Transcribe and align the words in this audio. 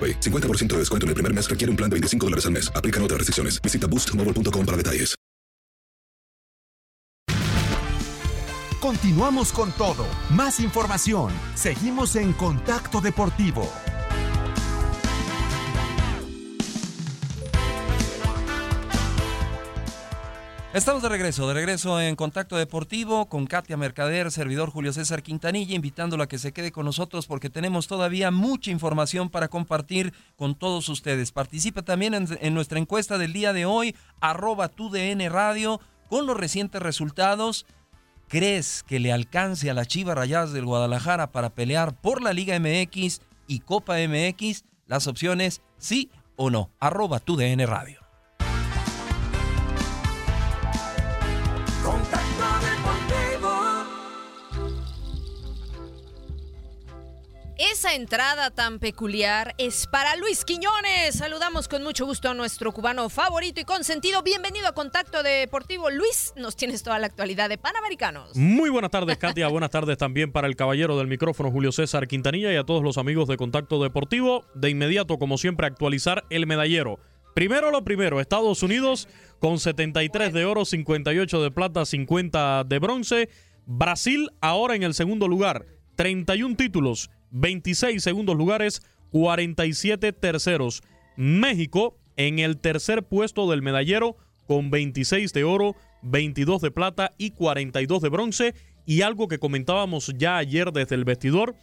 AroPay. 0.00 0.20
50% 0.20 0.68
de 0.68 0.78
descuento 0.78 1.04
en 1.04 1.08
el 1.08 1.14
primer 1.14 1.34
mes 1.34 1.50
requiere 1.50 1.70
un 1.70 1.76
plan 1.76 1.90
de 1.90 1.94
25 1.94 2.26
dólares 2.26 2.46
al 2.46 2.52
mes. 2.52 2.72
Aplican 2.74 3.02
otras 3.02 3.18
restricciones. 3.18 3.60
Visita 3.60 3.86
boostmobile.com 3.86 4.64
para 4.64 4.76
detalles. 4.78 5.14
Continuamos 8.80 9.52
con 9.52 9.72
todo. 9.72 10.06
Más 10.30 10.58
información. 10.58 11.30
Seguimos 11.54 12.16
en 12.16 12.32
Contacto 12.32 13.02
Deportivo. 13.02 13.68
Estamos 20.72 21.02
de 21.02 21.08
regreso, 21.08 21.48
de 21.48 21.54
regreso 21.54 22.00
en 22.00 22.14
Contacto 22.14 22.56
Deportivo 22.56 23.26
con 23.26 23.48
Katia 23.48 23.76
Mercader, 23.76 24.30
servidor 24.30 24.70
Julio 24.70 24.92
César 24.92 25.20
Quintanilla, 25.20 25.74
invitándolo 25.74 26.22
a 26.22 26.28
que 26.28 26.38
se 26.38 26.52
quede 26.52 26.70
con 26.70 26.84
nosotros 26.84 27.26
porque 27.26 27.50
tenemos 27.50 27.88
todavía 27.88 28.30
mucha 28.30 28.70
información 28.70 29.30
para 29.30 29.48
compartir 29.48 30.14
con 30.36 30.54
todos 30.54 30.88
ustedes. 30.88 31.32
Participa 31.32 31.82
también 31.82 32.14
en, 32.14 32.54
nuestra 32.54 32.78
encuesta 32.78 33.18
del 33.18 33.32
día 33.32 33.52
de 33.52 33.66
hoy, 33.66 33.96
arroba 34.20 34.68
tu 34.68 34.90
DN 34.90 35.28
Radio, 35.28 35.80
con 36.08 36.26
los 36.26 36.36
recientes 36.36 36.80
resultados. 36.80 37.66
¿Crees 38.28 38.84
que 38.84 39.00
le 39.00 39.12
alcance 39.12 39.70
a 39.70 39.74
las 39.74 39.88
Chivas 39.88 40.14
Rayadas 40.14 40.52
del 40.52 40.66
Guadalajara 40.66 41.32
para 41.32 41.50
pelear 41.50 42.00
por 42.00 42.22
la 42.22 42.32
Liga 42.32 42.56
MX 42.60 43.22
y 43.48 43.58
Copa 43.58 43.96
MX? 43.96 44.62
Las 44.86 45.08
opciones 45.08 45.62
sí 45.78 46.12
o 46.36 46.48
no. 46.48 46.70
Arroba 46.78 47.18
tu 47.18 47.34
DN 47.34 47.66
Radio. 47.66 47.99
Esa 57.60 57.94
entrada 57.94 58.50
tan 58.50 58.78
peculiar 58.78 59.54
es 59.58 59.86
para 59.86 60.16
Luis 60.16 60.46
Quiñones. 60.46 61.16
Saludamos 61.16 61.68
con 61.68 61.82
mucho 61.82 62.06
gusto 62.06 62.30
a 62.30 62.32
nuestro 62.32 62.72
cubano 62.72 63.10
favorito 63.10 63.60
y 63.60 63.64
consentido. 63.64 64.22
Bienvenido 64.22 64.66
a 64.66 64.72
Contacto 64.72 65.22
Deportivo. 65.22 65.90
Luis, 65.90 66.32
nos 66.36 66.56
tienes 66.56 66.82
toda 66.82 66.98
la 66.98 67.08
actualidad 67.08 67.50
de 67.50 67.58
Panamericanos. 67.58 68.34
Muy 68.34 68.70
buenas 68.70 68.90
tardes, 68.90 69.18
Katia. 69.18 69.46
buenas 69.48 69.68
tardes 69.68 69.98
también 69.98 70.32
para 70.32 70.48
el 70.48 70.56
caballero 70.56 70.96
del 70.96 71.06
micrófono, 71.06 71.50
Julio 71.50 71.70
César 71.70 72.08
Quintanilla, 72.08 72.50
y 72.50 72.56
a 72.56 72.64
todos 72.64 72.82
los 72.82 72.96
amigos 72.96 73.28
de 73.28 73.36
Contacto 73.36 73.82
Deportivo. 73.82 74.46
De 74.54 74.70
inmediato, 74.70 75.18
como 75.18 75.36
siempre, 75.36 75.66
actualizar 75.66 76.24
el 76.30 76.46
medallero. 76.46 76.98
Primero 77.34 77.70
lo 77.70 77.84
primero, 77.84 78.20
Estados 78.20 78.62
Unidos 78.62 79.06
con 79.38 79.58
73 79.58 80.32
de 80.32 80.46
oro, 80.46 80.64
58 80.64 81.42
de 81.42 81.50
plata, 81.50 81.84
50 81.84 82.64
de 82.64 82.78
bronce. 82.78 83.28
Brasil 83.66 84.30
ahora 84.40 84.76
en 84.76 84.82
el 84.82 84.94
segundo 84.94 85.28
lugar, 85.28 85.66
31 85.96 86.56
títulos 86.56 87.10
26 87.30 88.02
segundos 88.02 88.36
lugares, 88.36 88.82
47 89.10 90.12
terceros. 90.12 90.82
México 91.16 91.96
en 92.16 92.38
el 92.38 92.58
tercer 92.58 93.02
puesto 93.02 93.50
del 93.50 93.62
medallero 93.62 94.16
con 94.46 94.70
26 94.70 95.32
de 95.32 95.44
oro, 95.44 95.76
22 96.02 96.60
de 96.60 96.70
plata 96.70 97.12
y 97.18 97.30
42 97.30 98.02
de 98.02 98.08
bronce. 98.08 98.54
Y 98.86 99.02
algo 99.02 99.28
que 99.28 99.38
comentábamos 99.38 100.12
ya 100.16 100.36
ayer 100.36 100.72
desde 100.72 100.96
el 100.96 101.04
vestidor, 101.04 101.54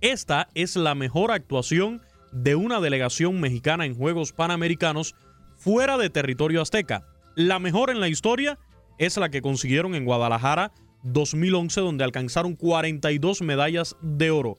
esta 0.00 0.48
es 0.54 0.76
la 0.76 0.94
mejor 0.94 1.30
actuación 1.30 2.02
de 2.32 2.54
una 2.54 2.80
delegación 2.80 3.40
mexicana 3.40 3.86
en 3.86 3.94
Juegos 3.94 4.32
Panamericanos 4.32 5.14
fuera 5.56 5.96
de 5.96 6.10
territorio 6.10 6.60
azteca. 6.60 7.06
La 7.34 7.58
mejor 7.58 7.90
en 7.90 8.00
la 8.00 8.08
historia 8.08 8.58
es 8.98 9.16
la 9.16 9.30
que 9.30 9.42
consiguieron 9.42 9.94
en 9.94 10.04
Guadalajara 10.04 10.72
2011 11.02 11.80
donde 11.80 12.04
alcanzaron 12.04 12.56
42 12.56 13.42
medallas 13.42 13.96
de 14.02 14.30
oro. 14.30 14.56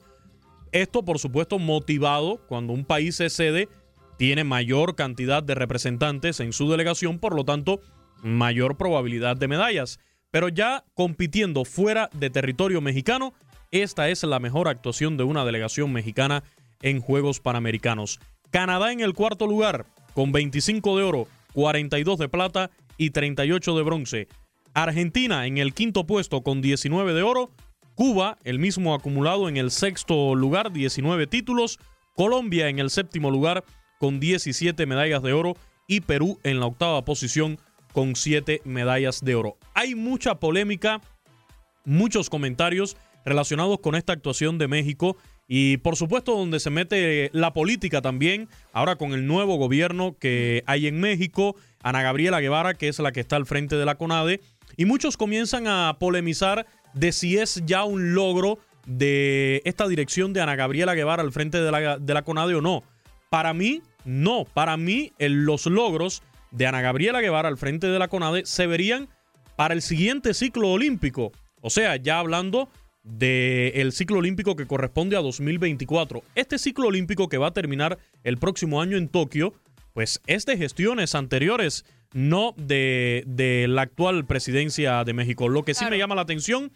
Esto, 0.72 1.04
por 1.04 1.18
supuesto, 1.18 1.58
motivado 1.58 2.40
cuando 2.46 2.72
un 2.72 2.84
país 2.84 3.16
se 3.16 3.30
sede, 3.30 3.68
tiene 4.16 4.44
mayor 4.44 4.96
cantidad 4.96 5.42
de 5.42 5.54
representantes 5.54 6.40
en 6.40 6.52
su 6.52 6.70
delegación, 6.70 7.18
por 7.18 7.34
lo 7.34 7.44
tanto, 7.44 7.80
mayor 8.22 8.76
probabilidad 8.76 9.36
de 9.36 9.48
medallas. 9.48 10.00
Pero 10.30 10.48
ya 10.48 10.84
compitiendo 10.94 11.64
fuera 11.64 12.10
de 12.12 12.28
territorio 12.28 12.80
mexicano, 12.80 13.32
esta 13.70 14.08
es 14.08 14.22
la 14.24 14.40
mejor 14.40 14.68
actuación 14.68 15.16
de 15.16 15.24
una 15.24 15.44
delegación 15.44 15.92
mexicana 15.92 16.42
en 16.82 17.00
Juegos 17.00 17.40
Panamericanos. 17.40 18.20
Canadá 18.50 18.92
en 18.92 19.00
el 19.00 19.14
cuarto 19.14 19.46
lugar, 19.46 19.86
con 20.14 20.32
25 20.32 20.98
de 20.98 21.04
oro, 21.04 21.28
42 21.52 22.18
de 22.18 22.28
plata 22.28 22.70
y 22.96 23.10
38 23.10 23.76
de 23.76 23.82
bronce. 23.82 24.28
Argentina 24.74 25.46
en 25.46 25.58
el 25.58 25.74
quinto 25.74 26.06
puesto 26.06 26.42
con 26.42 26.60
19 26.60 27.14
de 27.14 27.22
oro, 27.22 27.52
Cuba, 27.98 28.38
el 28.44 28.60
mismo 28.60 28.94
acumulado 28.94 29.48
en 29.48 29.56
el 29.56 29.72
sexto 29.72 30.36
lugar, 30.36 30.72
19 30.72 31.26
títulos. 31.26 31.80
Colombia 32.14 32.68
en 32.68 32.78
el 32.78 32.90
séptimo 32.90 33.28
lugar 33.28 33.64
con 33.98 34.20
17 34.20 34.86
medallas 34.86 35.20
de 35.20 35.32
oro. 35.32 35.56
Y 35.88 36.02
Perú 36.02 36.38
en 36.44 36.60
la 36.60 36.66
octava 36.66 37.04
posición 37.04 37.58
con 37.92 38.14
7 38.14 38.62
medallas 38.64 39.24
de 39.24 39.34
oro. 39.34 39.56
Hay 39.74 39.96
mucha 39.96 40.36
polémica, 40.36 41.00
muchos 41.84 42.30
comentarios 42.30 42.96
relacionados 43.24 43.80
con 43.80 43.96
esta 43.96 44.12
actuación 44.12 44.58
de 44.58 44.68
México 44.68 45.16
y 45.48 45.78
por 45.78 45.96
supuesto 45.96 46.36
donde 46.36 46.60
se 46.60 46.70
mete 46.70 47.30
la 47.32 47.52
política 47.52 48.00
también, 48.00 48.48
ahora 48.72 48.94
con 48.94 49.12
el 49.12 49.26
nuevo 49.26 49.56
gobierno 49.56 50.14
que 50.20 50.62
hay 50.66 50.86
en 50.86 51.00
México, 51.00 51.56
Ana 51.82 52.02
Gabriela 52.02 52.40
Guevara, 52.40 52.74
que 52.74 52.86
es 52.86 52.98
la 53.00 53.10
que 53.10 53.20
está 53.20 53.36
al 53.36 53.46
frente 53.46 53.76
de 53.76 53.86
la 53.86 53.96
CONADE, 53.96 54.40
y 54.76 54.84
muchos 54.84 55.16
comienzan 55.16 55.66
a 55.66 55.96
polemizar 55.98 56.66
de 56.94 57.12
si 57.12 57.38
es 57.38 57.62
ya 57.66 57.84
un 57.84 58.14
logro 58.14 58.58
de 58.86 59.62
esta 59.64 59.86
dirección 59.86 60.32
de 60.32 60.40
Ana 60.40 60.56
Gabriela 60.56 60.94
Guevara 60.94 61.22
al 61.22 61.32
frente 61.32 61.60
de 61.60 61.70
la, 61.70 61.98
de 61.98 62.14
la 62.14 62.22
CONADE 62.22 62.54
o 62.54 62.60
no. 62.60 62.82
Para 63.30 63.52
mí, 63.52 63.82
no. 64.04 64.44
Para 64.44 64.76
mí, 64.76 65.12
los 65.18 65.66
logros 65.66 66.22
de 66.50 66.66
Ana 66.66 66.80
Gabriela 66.80 67.20
Guevara 67.20 67.48
al 67.48 67.58
frente 67.58 67.86
de 67.86 67.98
la 67.98 68.08
CONADE 68.08 68.46
se 68.46 68.66
verían 68.66 69.08
para 69.56 69.74
el 69.74 69.82
siguiente 69.82 70.34
ciclo 70.34 70.70
olímpico. 70.70 71.32
O 71.60 71.70
sea, 71.70 71.96
ya 71.96 72.18
hablando 72.18 72.70
del 73.02 73.92
ciclo 73.92 74.18
olímpico 74.18 74.56
que 74.56 74.66
corresponde 74.66 75.16
a 75.16 75.20
2024. 75.20 76.22
Este 76.34 76.58
ciclo 76.58 76.88
olímpico 76.88 77.28
que 77.28 77.38
va 77.38 77.48
a 77.48 77.52
terminar 77.52 77.98
el 78.22 78.38
próximo 78.38 78.80
año 78.80 78.96
en 78.96 79.08
Tokio, 79.08 79.54
pues 79.94 80.20
es 80.26 80.46
de 80.46 80.56
gestiones 80.56 81.14
anteriores, 81.14 81.84
no 82.12 82.54
de, 82.56 83.24
de 83.26 83.66
la 83.68 83.82
actual 83.82 84.24
presidencia 84.24 85.04
de 85.04 85.12
México. 85.12 85.48
Lo 85.48 85.64
que 85.64 85.74
sí 85.74 85.84
me 85.90 85.98
llama 85.98 86.14
la 86.14 86.22
atención 86.22 86.72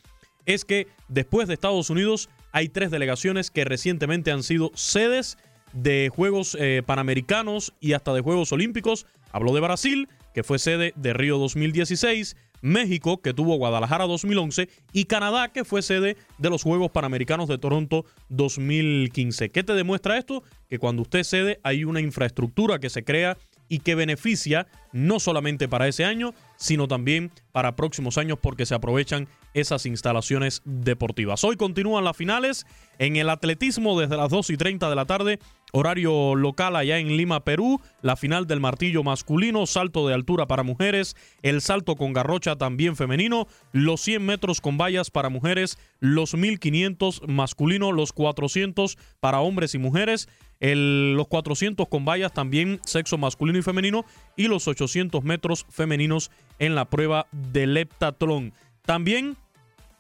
es 0.47 0.65
que 0.65 0.89
después 1.09 1.49
de 1.49 1.55
Estados 1.55 1.91
Unidos 1.91 2.29
hay 2.53 2.69
tres 2.69 2.91
delegaciones 2.91 3.51
que 3.51 3.65
recientemente 3.65 4.31
han 4.31 4.43
sido 4.43 4.71
sedes 4.75 5.39
de 5.73 6.11
Juegos 6.15 6.57
eh, 6.61 6.83
Panamericanos 6.85 7.73
y 7.81 7.95
hasta 7.95 8.13
de 8.13 8.21
Juegos 8.21 8.53
Olímpicos. 8.53 9.07
Hablo 9.33 9.55
de 9.55 9.61
Brasil, 9.61 10.09
que 10.35 10.43
fue 10.43 10.59
sede 10.59 10.93
de 10.97 11.15
Río 11.15 11.39
2016, 11.39 12.37
México, 12.61 13.21
que 13.21 13.35
tuvo 13.35 13.57
Guadalajara 13.57 14.07
2011, 14.07 14.69
y 14.93 15.07
Canadá, 15.07 15.49
que 15.49 15.65
fue 15.65 15.83
sede 15.83 16.17
de 16.39 16.51
los 16.51 16.63
Juegos 16.63 16.91
Panamericanos 16.91 17.49
de 17.49 17.59
Toronto 17.59 18.05
2015. 18.29 19.51
¿Qué 19.51 19.65
te 19.65 19.73
demuestra 19.73 20.19
esto? 20.19 20.43
Que 20.69 20.79
cuando 20.79 21.03
usted 21.03 21.25
cede 21.25 21.59
hay 21.63 21.85
una 21.85 22.01
infraestructura 22.01 22.79
que 22.79 22.91
se 22.91 23.05
crea 23.05 23.37
y 23.73 23.79
que 23.79 23.95
beneficia 23.95 24.67
no 24.93 25.19
solamente 25.19 25.67
para 25.67 25.89
ese 25.89 26.05
año, 26.05 26.35
sino 26.57 26.89
también 26.89 27.33
para 27.53 27.75
próximos 27.75 28.19
años 28.19 28.37
porque 28.39 28.67
se 28.67 28.75
aprovechan 28.75 29.29
esas 29.55 29.87
instalaciones 29.87 30.61
deportivas. 30.67 31.43
Hoy 31.43 31.57
continúan 31.57 32.05
las 32.05 32.15
finales 32.15 32.67
en 32.99 33.17
el 33.17 33.31
atletismo 33.31 33.99
desde 33.99 34.19
las 34.19 34.29
2 34.29 34.51
y 34.51 34.57
30 34.59 34.91
de 34.91 34.95
la 34.95 35.07
tarde, 35.07 35.39
horario 35.73 36.35
local 36.35 36.77
allá 36.77 36.99
en 36.99 37.17
Lima, 37.17 37.45
Perú, 37.45 37.81
la 38.03 38.17
final 38.17 38.47
del 38.47 38.61
martillo 38.61 39.03
masculino, 39.03 39.65
salto 39.65 40.07
de 40.07 40.13
altura 40.13 40.47
para 40.47 40.63
mujeres, 40.63 41.17
el 41.41 41.63
salto 41.63 41.97
con 41.97 42.13
garrocha 42.13 42.57
también 42.57 42.95
femenino, 42.95 43.47
los 43.73 44.03
100 44.03 44.23
metros 44.25 44.61
con 44.61 44.77
vallas 44.77 45.11
para 45.11 45.31
mujeres, 45.31 45.79
los 45.99 46.35
1500 46.35 47.23
masculino, 47.27 47.91
los 47.91 48.13
400 48.13 48.99
para 49.21 49.41
hombres 49.41 49.75
y 49.75 49.79
mujeres, 49.79 50.29
los 50.63 51.27
400 51.27 51.89
con 51.89 52.05
vallas 52.05 52.33
también 52.33 52.81
sexo 52.87 53.19
masculino 53.19 53.59
y 53.59 53.63
femenino 53.63 54.05
y 54.37 54.47
los 54.47 54.69
800 54.69 55.25
metros 55.25 55.67
femeninos 55.69 56.31
en 56.59 56.75
la 56.75 56.85
prueba 56.85 57.27
del 57.33 57.77
heptatlón. 57.77 58.53
También 58.87 59.37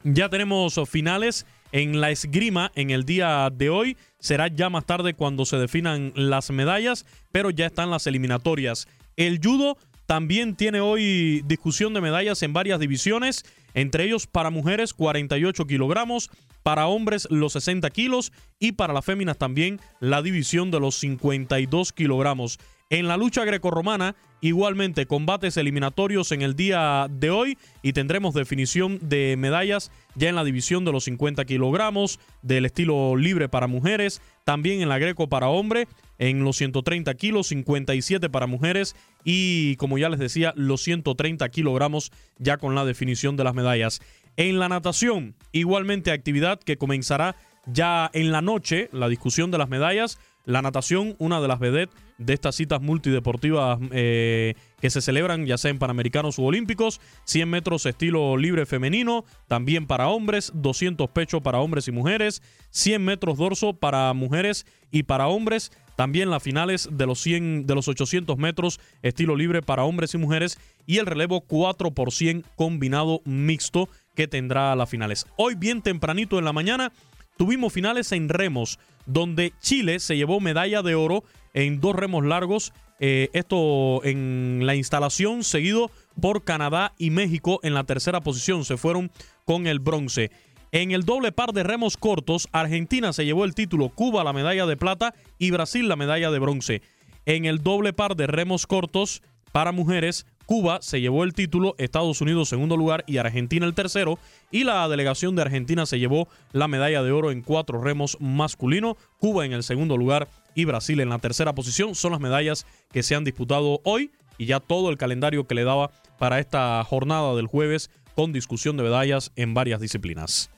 ya 0.04 0.28
tenemos 0.28 0.78
finales 0.88 1.46
en 1.72 2.00
la 2.00 2.10
esgrima 2.10 2.70
en 2.76 2.90
el 2.90 3.04
día 3.04 3.50
de 3.50 3.70
hoy. 3.70 3.96
Será 4.20 4.48
ya 4.48 4.70
más 4.70 4.86
tarde 4.86 5.14
cuando 5.14 5.44
se 5.44 5.56
definan 5.56 6.12
las 6.14 6.50
medallas, 6.50 7.06
pero 7.32 7.50
ya 7.50 7.66
están 7.66 7.90
las 7.90 8.06
eliminatorias. 8.06 8.86
El 9.16 9.40
judo 9.42 9.76
también 10.06 10.54
tiene 10.56 10.80
hoy 10.80 11.42
discusión 11.46 11.94
de 11.94 12.00
medallas 12.00 12.42
en 12.42 12.52
varias 12.52 12.78
divisiones, 12.78 13.44
entre 13.74 14.04
ellos 14.04 14.26
para 14.26 14.50
mujeres 14.50 14.92
48 14.94 15.66
kilogramos, 15.66 16.30
para 16.62 16.86
hombres 16.86 17.26
los 17.30 17.54
60 17.54 17.90
kilos 17.90 18.32
y 18.58 18.72
para 18.72 18.92
las 18.92 19.04
féminas 19.04 19.38
también 19.38 19.80
la 20.00 20.22
división 20.22 20.70
de 20.70 20.80
los 20.80 20.96
52 20.96 21.92
kilogramos. 21.92 22.58
En 22.92 23.08
la 23.08 23.16
lucha 23.16 23.46
grecorromana, 23.46 24.16
igualmente 24.42 25.06
combates 25.06 25.56
eliminatorios 25.56 26.30
en 26.30 26.42
el 26.42 26.54
día 26.54 27.06
de 27.10 27.30
hoy 27.30 27.56
y 27.80 27.94
tendremos 27.94 28.34
definición 28.34 28.98
de 29.00 29.34
medallas 29.38 29.90
ya 30.14 30.28
en 30.28 30.34
la 30.34 30.44
división 30.44 30.84
de 30.84 30.92
los 30.92 31.04
50 31.04 31.46
kilogramos, 31.46 32.20
del 32.42 32.66
estilo 32.66 33.16
libre 33.16 33.48
para 33.48 33.66
mujeres, 33.66 34.20
también 34.44 34.82
en 34.82 34.90
la 34.90 34.98
greco 34.98 35.26
para 35.30 35.48
hombre, 35.48 35.88
en 36.18 36.44
los 36.44 36.58
130 36.58 37.14
kilos, 37.14 37.46
57 37.46 38.28
para 38.28 38.46
mujeres 38.46 38.94
y 39.24 39.76
como 39.76 39.96
ya 39.96 40.10
les 40.10 40.20
decía, 40.20 40.52
los 40.54 40.82
130 40.82 41.48
kilogramos 41.48 42.12
ya 42.36 42.58
con 42.58 42.74
la 42.74 42.84
definición 42.84 43.38
de 43.38 43.44
las 43.44 43.54
medallas. 43.54 44.02
En 44.36 44.58
la 44.58 44.68
natación, 44.68 45.34
igualmente 45.52 46.10
actividad 46.10 46.60
que 46.60 46.76
comenzará 46.76 47.36
ya 47.66 48.10
en 48.12 48.32
la 48.32 48.42
noche, 48.42 48.88
la 48.92 49.08
discusión 49.08 49.50
de 49.50 49.58
las 49.58 49.68
medallas. 49.68 50.18
La 50.44 50.62
natación, 50.62 51.14
una 51.18 51.40
de 51.40 51.48
las 51.48 51.60
vedettes 51.60 51.94
de 52.18 52.34
estas 52.34 52.56
citas 52.56 52.80
multideportivas 52.80 53.78
eh, 53.92 54.54
que 54.80 54.90
se 54.90 55.00
celebran 55.00 55.46
ya 55.46 55.58
sea 55.58 55.70
en 55.70 55.78
Panamericanos 55.78 56.38
u 56.38 56.44
Olímpicos, 56.44 57.00
100 57.24 57.48
metros 57.48 57.86
estilo 57.86 58.36
libre 58.36 58.66
femenino, 58.66 59.24
también 59.48 59.86
para 59.86 60.08
hombres, 60.08 60.52
200 60.54 61.08
pecho 61.10 61.40
para 61.40 61.60
hombres 61.60 61.88
y 61.88 61.92
mujeres, 61.92 62.42
100 62.70 63.04
metros 63.04 63.38
dorso 63.38 63.74
para 63.74 64.12
mujeres 64.14 64.66
y 64.90 65.04
para 65.04 65.28
hombres, 65.28 65.72
también 65.96 66.30
las 66.30 66.42
finales 66.42 66.88
de 66.90 67.06
los 67.06 67.20
100 67.20 67.66
de 67.66 67.74
los 67.74 67.86
800 67.88 68.36
metros 68.38 68.80
estilo 69.02 69.36
libre 69.36 69.62
para 69.62 69.84
hombres 69.84 70.14
y 70.14 70.18
mujeres 70.18 70.58
y 70.86 70.98
el 70.98 71.06
relevo 71.06 71.42
4 71.42 71.92
por 71.92 72.12
100 72.12 72.44
combinado 72.56 73.20
mixto 73.24 73.88
que 74.14 74.26
tendrá 74.26 74.74
las 74.74 74.88
finales. 74.90 75.26
Hoy 75.36 75.54
bien 75.54 75.82
tempranito 75.82 76.38
en 76.38 76.44
la 76.44 76.52
mañana 76.52 76.92
tuvimos 77.36 77.72
finales 77.72 78.12
en 78.12 78.28
remos, 78.28 78.78
donde 79.06 79.52
Chile 79.60 80.00
se 80.00 80.16
llevó 80.16 80.40
medalla 80.40 80.82
de 80.82 80.94
oro 80.94 81.24
en 81.54 81.80
dos 81.80 81.94
remos 81.94 82.24
largos. 82.24 82.72
Eh, 83.00 83.30
esto 83.32 84.04
en 84.04 84.60
la 84.64 84.74
instalación, 84.76 85.42
seguido 85.42 85.90
por 86.20 86.44
Canadá 86.44 86.94
y 86.98 87.10
México 87.10 87.58
en 87.62 87.74
la 87.74 87.84
tercera 87.84 88.20
posición. 88.20 88.64
Se 88.64 88.76
fueron 88.76 89.10
con 89.44 89.66
el 89.66 89.80
bronce. 89.80 90.30
En 90.70 90.90
el 90.92 91.02
doble 91.04 91.32
par 91.32 91.52
de 91.52 91.64
remos 91.64 91.96
cortos, 91.96 92.48
Argentina 92.52 93.12
se 93.12 93.26
llevó 93.26 93.44
el 93.44 93.54
título, 93.54 93.90
Cuba 93.90 94.24
la 94.24 94.32
medalla 94.32 94.64
de 94.64 94.76
plata 94.76 95.14
y 95.38 95.50
Brasil 95.50 95.86
la 95.88 95.96
medalla 95.96 96.30
de 96.30 96.38
bronce. 96.38 96.80
En 97.26 97.44
el 97.44 97.62
doble 97.62 97.92
par 97.92 98.16
de 98.16 98.26
remos 98.26 98.66
cortos 98.66 99.22
para 99.52 99.72
mujeres, 99.72 100.26
Cuba 100.46 100.78
se 100.82 101.00
llevó 101.00 101.24
el 101.24 101.34
título, 101.34 101.74
Estados 101.78 102.20
Unidos 102.20 102.48
segundo 102.48 102.76
lugar 102.76 103.04
y 103.06 103.18
Argentina 103.18 103.66
el 103.66 103.74
tercero. 103.74 104.18
Y 104.50 104.64
la 104.64 104.88
delegación 104.88 105.34
de 105.36 105.42
Argentina 105.42 105.86
se 105.86 105.98
llevó 105.98 106.28
la 106.52 106.68
medalla 106.68 107.02
de 107.02 107.12
oro 107.12 107.30
en 107.30 107.42
cuatro 107.42 107.82
remos 107.82 108.16
masculino. 108.20 108.96
Cuba 109.18 109.46
en 109.46 109.52
el 109.52 109.62
segundo 109.62 109.96
lugar 109.96 110.28
y 110.54 110.64
Brasil 110.64 111.00
en 111.00 111.08
la 111.08 111.18
tercera 111.18 111.54
posición. 111.54 111.94
Son 111.94 112.12
las 112.12 112.20
medallas 112.20 112.66
que 112.92 113.02
se 113.02 113.14
han 113.14 113.24
disputado 113.24 113.80
hoy 113.84 114.10
y 114.38 114.46
ya 114.46 114.60
todo 114.60 114.90
el 114.90 114.98
calendario 114.98 115.46
que 115.46 115.54
le 115.54 115.64
daba 115.64 115.90
para 116.18 116.38
esta 116.38 116.82
jornada 116.84 117.34
del 117.34 117.46
jueves 117.46 117.90
con 118.14 118.32
discusión 118.32 118.76
de 118.76 118.82
medallas 118.82 119.32
en 119.36 119.54
varias 119.54 119.80
disciplinas. 119.80 120.50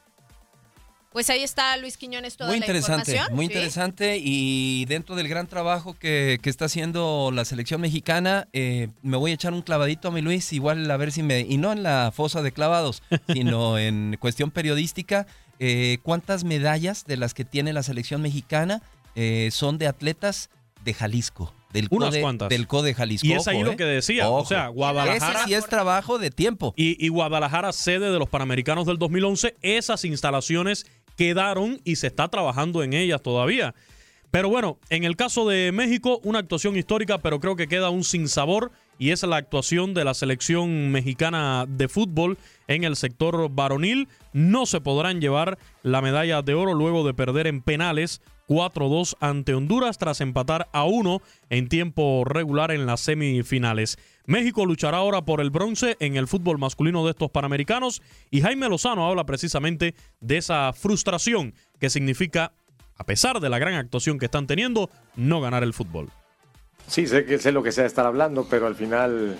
Pues 1.15 1.31
ahí 1.31 1.45
está 1.45 1.77
Luis 1.77 1.97
Quiñones 1.97 2.37
toda 2.37 2.51
muy 2.51 2.59
la 2.59 2.67
interesante, 2.67 3.13
información. 3.13 3.37
Muy 3.37 3.47
Sí. 3.47 3.53
interesante 3.53 4.19
y 4.21 4.85
dentro 4.87 5.15
del 5.15 5.29
gran 5.29 5.47
trabajo 5.47 5.95
que, 5.95 6.41
que 6.43 6.51
está 6.51 6.65
haciendo 6.65 7.31
la 7.33 7.45
selección 7.45 7.81
mexicana, 7.81 8.49
eh, 8.53 8.89
me 9.03 9.17
voy 9.17 9.31
a 9.31 9.35
echar 9.35 9.53
un 9.55 9.63
clavadito 9.63 10.09
a 10.09 10.11
mi 10.11 10.23
Luis, 10.23 10.53
igual 10.53 10.91
a 10.91 10.97
ver 10.97 11.13
si 11.13 11.23
me... 11.23 11.41
Y 11.41 11.57
no 11.57 11.73
en 11.73 11.85
la 11.85 12.11
fosa 12.13 12.43
de 12.43 12.51
clavados, 12.51 13.01
sino 13.33 13.79
en 13.79 14.17
cuestión 14.19 14.51
periodística. 14.51 15.27
eh, 15.61 15.99
¿Cuántas 16.03 16.43
medallas 16.43 17.05
de 17.07 17.17
las 17.17 17.33
que 17.33 17.45
tiene 17.45 17.73
la 17.73 17.85
selección 17.85 18.21
mexicana 18.21 18.83
eh, 19.15 19.51
son 19.53 19.79
de 19.79 19.87
atletas 19.87 20.51
de 20.85 20.95
Jalisco? 20.95 21.55
Del 21.73 21.87
Unas 21.91 22.11
CODE, 22.11 22.21
cuantas. 22.23 22.49
Del 22.49 22.67
CODE 22.67 22.93
Jalisco. 22.95 23.27
Y 23.29 23.33
es 23.35 23.47
ahí 23.49 23.57
Ojo, 23.59 23.67
lo 23.67 23.73
eh. 23.73 23.77
que 23.77 23.85
decía. 23.85 24.29
O 24.31 24.45
sea, 24.45 24.67
Guadalajara. 24.69 25.39
Ese 25.41 25.49
sí 25.49 25.55
es 25.55 25.67
trabajo 25.67 26.19
de 26.19 26.31
tiempo. 26.31 26.73
Y, 26.77 27.05
y 27.05 27.09
Guadalajara, 27.09 27.73
sede 27.73 28.11
de 28.13 28.19
los 28.19 28.29
Panamericanos 28.29 28.87
del 28.87 28.99
2011, 28.99 29.57
esas 29.63 30.05
instalaciones 30.05 30.87
quedaron 31.17 31.81
y 31.85 31.97
se 31.97 32.09
está 32.09 32.29
trabajando 32.29 32.83
en 32.83 32.93
ellas 32.93 33.23
todavía. 33.23 33.75
Pero 34.31 34.49
bueno, 34.49 34.79
en 34.91 35.05
el 35.05 35.15
caso 35.15 35.49
de 35.49 35.71
México, 35.71 36.21
una 36.25 36.41
actuación 36.41 36.77
histórica, 36.77 37.19
pero 37.19 37.39
creo 37.39 37.55
que 37.55 37.69
queda 37.69 37.91
un 37.91 38.03
sinsabor 38.03 38.73
y 38.99 39.11
es 39.11 39.23
la 39.23 39.37
actuación 39.37 39.95
de 39.95 40.05
la 40.05 40.13
selección 40.13 40.91
mexicana 40.91 41.67
de 41.69 41.87
fútbol 41.87 42.37
en 42.67 42.83
el 42.83 42.97
sector 42.97 43.49
varonil. 43.51 44.09
No 44.33 44.67
se 44.67 44.81
podrán 44.81 45.21
llevar 45.21 45.57
la 45.85 46.03
medalla 46.03 46.43
de 46.43 46.55
oro 46.55 46.75
luego 46.75 47.07
de 47.07 47.15
perder 47.15 47.47
en 47.47 47.63
penales 47.63 48.21
4-2 48.49 49.17
ante 49.21 49.55
Honduras 49.55 49.99
tras 49.99 50.21
empatar 50.21 50.69
a 50.73 50.85
1 50.85 51.21
en 51.51 51.69
tiempo 51.69 52.25
regular 52.25 52.71
en 52.71 52.87
las 52.87 53.01
semifinales. 53.01 53.99
México 54.27 54.67
luchará 54.67 54.99
ahora 54.99 55.23
por 55.23 55.41
el 55.41 55.51
bronce 55.51 55.97
en 56.01 56.17
el 56.17 56.27
fútbol 56.27 56.59
masculino 56.59 57.05
de 57.05 57.11
estos 57.11 57.31
Panamericanos 57.31 58.03
y 58.31 58.41
Jaime 58.41 58.69
Lozano 58.69 59.07
habla 59.07 59.25
precisamente 59.25 59.95
de 60.21 60.37
esa 60.39 60.73
frustración 60.73 61.55
que 61.79 61.91
significa, 61.91 62.53
a 62.97 63.05
pesar 63.05 63.41
de 63.41 63.51
la 63.51 63.59
gran 63.59 63.75
actuación 63.75 64.19
que 64.19 64.27
están 64.27 64.47
teniendo, 64.47 64.89
no 65.17 65.41
ganar 65.41 65.63
el 65.63 65.75
fútbol. 65.75 66.11
Sí, 66.87 67.07
sé 67.07 67.25
que 67.25 67.39
sé 67.39 67.53
lo 67.53 67.63
que 67.63 67.73
sea 67.73 67.87
estar 67.87 68.07
hablando, 68.07 68.47
pero 68.49 68.67
al 68.67 68.75
final 68.75 69.37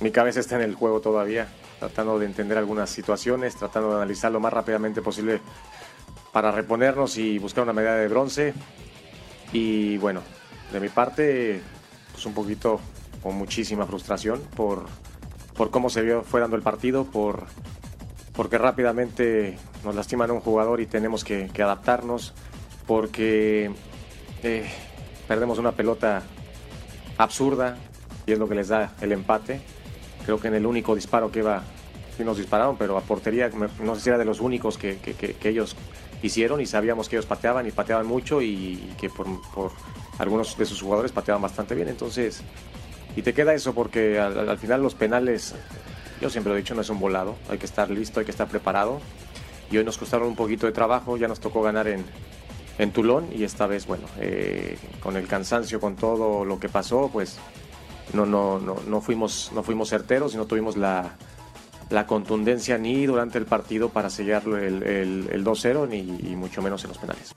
mi 0.00 0.10
cabeza 0.10 0.40
está 0.40 0.56
en 0.56 0.62
el 0.62 0.74
juego 0.74 1.00
todavía, 1.00 1.48
tratando 1.78 2.18
de 2.18 2.26
entender 2.26 2.58
algunas 2.58 2.90
situaciones, 2.90 3.56
tratando 3.56 3.90
de 3.90 3.96
analizar 3.96 4.30
lo 4.32 4.40
más 4.40 4.52
rápidamente 4.52 5.02
posible 5.02 5.40
para 6.36 6.50
reponernos 6.50 7.16
y 7.16 7.38
buscar 7.38 7.64
una 7.64 7.72
medalla 7.72 7.96
de 7.96 8.08
bronce. 8.08 8.52
Y 9.54 9.96
bueno, 9.96 10.20
de 10.70 10.80
mi 10.80 10.90
parte, 10.90 11.62
pues 12.12 12.26
un 12.26 12.34
poquito 12.34 12.78
con 13.22 13.36
muchísima 13.36 13.86
frustración 13.86 14.42
por, 14.54 14.84
por 15.56 15.70
cómo 15.70 15.88
se 15.88 16.02
vio, 16.02 16.22
fue 16.24 16.42
dando 16.42 16.54
el 16.54 16.60
partido, 16.60 17.04
por, 17.04 17.46
porque 18.34 18.58
rápidamente 18.58 19.56
nos 19.82 19.94
lastiman 19.94 20.28
a 20.28 20.34
un 20.34 20.40
jugador 20.40 20.82
y 20.82 20.86
tenemos 20.86 21.24
que, 21.24 21.50
adaptarnos, 21.58 22.34
porque 22.86 23.70
eh, 24.42 24.70
perdemos 25.26 25.58
una 25.58 25.72
pelota 25.72 26.22
absurda 27.16 27.78
y 28.26 28.32
es 28.32 28.38
lo 28.38 28.46
que 28.46 28.56
les 28.56 28.68
da 28.68 28.92
el 29.00 29.12
empate. 29.12 29.62
Creo 30.26 30.38
que 30.38 30.48
en 30.48 30.54
el 30.56 30.66
único 30.66 30.94
disparo 30.94 31.32
que 31.32 31.38
iba, 31.38 31.62
sí 32.14 32.24
nos 32.24 32.36
dispararon, 32.36 32.76
pero 32.76 32.98
a 32.98 33.00
portería, 33.00 33.50
no 33.80 33.94
sé 33.94 34.00
si 34.02 34.08
era 34.10 34.18
de 34.18 34.26
los 34.26 34.40
únicos 34.40 34.76
que- 34.76 34.98
que 34.98 35.48
ellos 35.48 35.74
hicieron 36.22 36.60
y 36.60 36.66
sabíamos 36.66 37.08
que 37.08 37.16
ellos 37.16 37.26
pateaban 37.26 37.66
y 37.66 37.70
pateaban 37.70 38.06
mucho 38.06 38.42
y, 38.42 38.94
que 38.98 39.08
por, 39.08 39.26
por 39.52 39.72
algunos 40.18 40.56
de 40.56 40.64
sus 40.64 40.80
jugadores 40.80 41.12
pateaban 41.12 41.42
bastante 41.42 41.74
bien, 41.74 41.88
entonces, 41.88 42.42
y 43.14 43.22
te 43.22 43.34
queda 43.34 43.54
eso 43.54 43.74
porque 43.74 44.18
al, 44.18 44.48
al 44.48 44.58
final 44.58 44.82
los 44.82 44.94
penales, 44.94 45.54
yo 46.20 46.30
siempre 46.30 46.50
lo 46.50 46.56
he 46.56 46.62
dicho, 46.62 46.74
no 46.74 46.80
es 46.80 46.90
un 46.90 46.98
volado, 46.98 47.36
hay 47.48 47.58
que 47.58 47.66
estar 47.66 47.90
listo, 47.90 48.20
hay 48.20 48.26
que 48.26 48.32
estar 48.32 48.48
preparado, 48.48 49.00
y 49.70 49.78
hoy 49.78 49.84
nos 49.84 49.98
costaron 49.98 50.28
un 50.28 50.36
poquito 50.36 50.66
de 50.66 50.72
trabajo, 50.72 51.16
ya 51.16 51.28
nos 51.28 51.40
tocó 51.40 51.62
ganar 51.62 51.88
en, 51.88 52.04
en 52.78 52.92
Tulón 52.92 53.28
y 53.34 53.44
esta 53.44 53.66
vez, 53.66 53.86
bueno, 53.86 54.06
eh, 54.20 54.78
con 55.00 55.16
el 55.16 55.26
cansancio, 55.26 55.80
con 55.80 55.96
todo 55.96 56.44
lo 56.44 56.58
que 56.60 56.68
pasó, 56.68 57.10
pues 57.12 57.38
no, 58.12 58.26
no, 58.26 58.58
no, 58.58 58.76
no, 58.86 59.00
fuimos, 59.00 59.50
no 59.54 59.62
fuimos 59.62 59.88
certeros 59.88 60.34
y 60.34 60.36
no 60.36 60.46
tuvimos 60.46 60.76
la, 60.76 61.16
la 61.90 62.06
contundencia 62.06 62.78
ni 62.78 63.06
durante 63.06 63.38
el 63.38 63.46
partido 63.46 63.88
para 63.90 64.10
sellarlo 64.10 64.58
el, 64.58 64.82
el, 64.82 65.28
el 65.30 65.44
2-0 65.44 65.88
ni 65.88 65.98
y 65.98 66.36
mucho 66.36 66.62
menos 66.62 66.82
en 66.84 66.88
los 66.88 66.98
penales. 66.98 67.34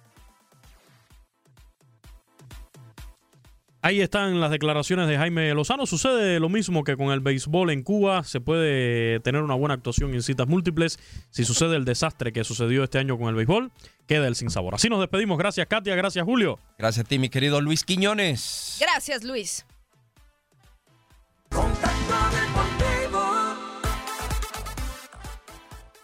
Ahí 3.82 4.02
están 4.02 4.42
las 4.42 4.52
declaraciones 4.52 5.08
de 5.08 5.18
Jaime 5.18 5.54
Lozano. 5.54 5.86
Sucede 5.86 6.42
lo 6.42 6.50
mismo 6.50 6.84
que 6.84 6.98
con 6.98 7.12
el 7.12 7.22
béisbol 7.22 7.70
en 7.70 7.82
Cuba. 7.82 8.26
Se 8.26 8.42
puede 8.42 9.22
tener 9.22 9.42
una 9.42 9.56
buena 9.56 9.76
actuación 9.76 10.14
en 10.14 10.22
citas 10.22 10.48
múltiples. 10.48 11.00
Si 11.30 11.46
sucede 11.46 11.78
el 11.78 11.86
desastre 11.86 12.34
que 12.34 12.44
sucedió 12.44 12.84
este 12.84 13.00
año 13.00 13.18
con 13.18 13.30
el 13.30 13.36
béisbol, 13.36 13.72
queda 14.06 14.28
el 14.28 14.36
sin 14.36 14.50
sabor. 14.50 14.76
Así 14.76 14.90
nos 14.90 15.00
despedimos. 15.00 15.38
Gracias, 15.38 15.66
Katia. 15.68 15.96
Gracias, 15.96 16.26
Julio. 16.26 16.60
Gracias 16.78 17.06
a 17.06 17.08
ti, 17.08 17.20
mi 17.20 17.30
querido 17.30 17.62
Luis 17.62 17.86
Quiñones. 17.86 18.78
Gracias, 18.82 19.24
Luis. 19.24 19.66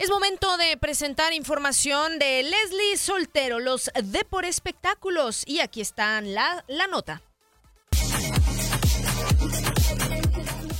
Es 0.05 0.11
momento 0.11 0.55
de 0.57 0.77
presentar 0.77 1.33
información 1.33 2.19
de 2.19 2.43
Leslie 2.43 2.95
Soltero, 2.95 3.59
los 3.59 3.89
de 4.03 4.23
por 4.23 4.45
espectáculos. 4.45 5.41
Y 5.47 5.61
aquí 5.61 5.81
está 5.81 6.21
la, 6.21 6.63
la 6.67 6.85
nota. 6.85 7.23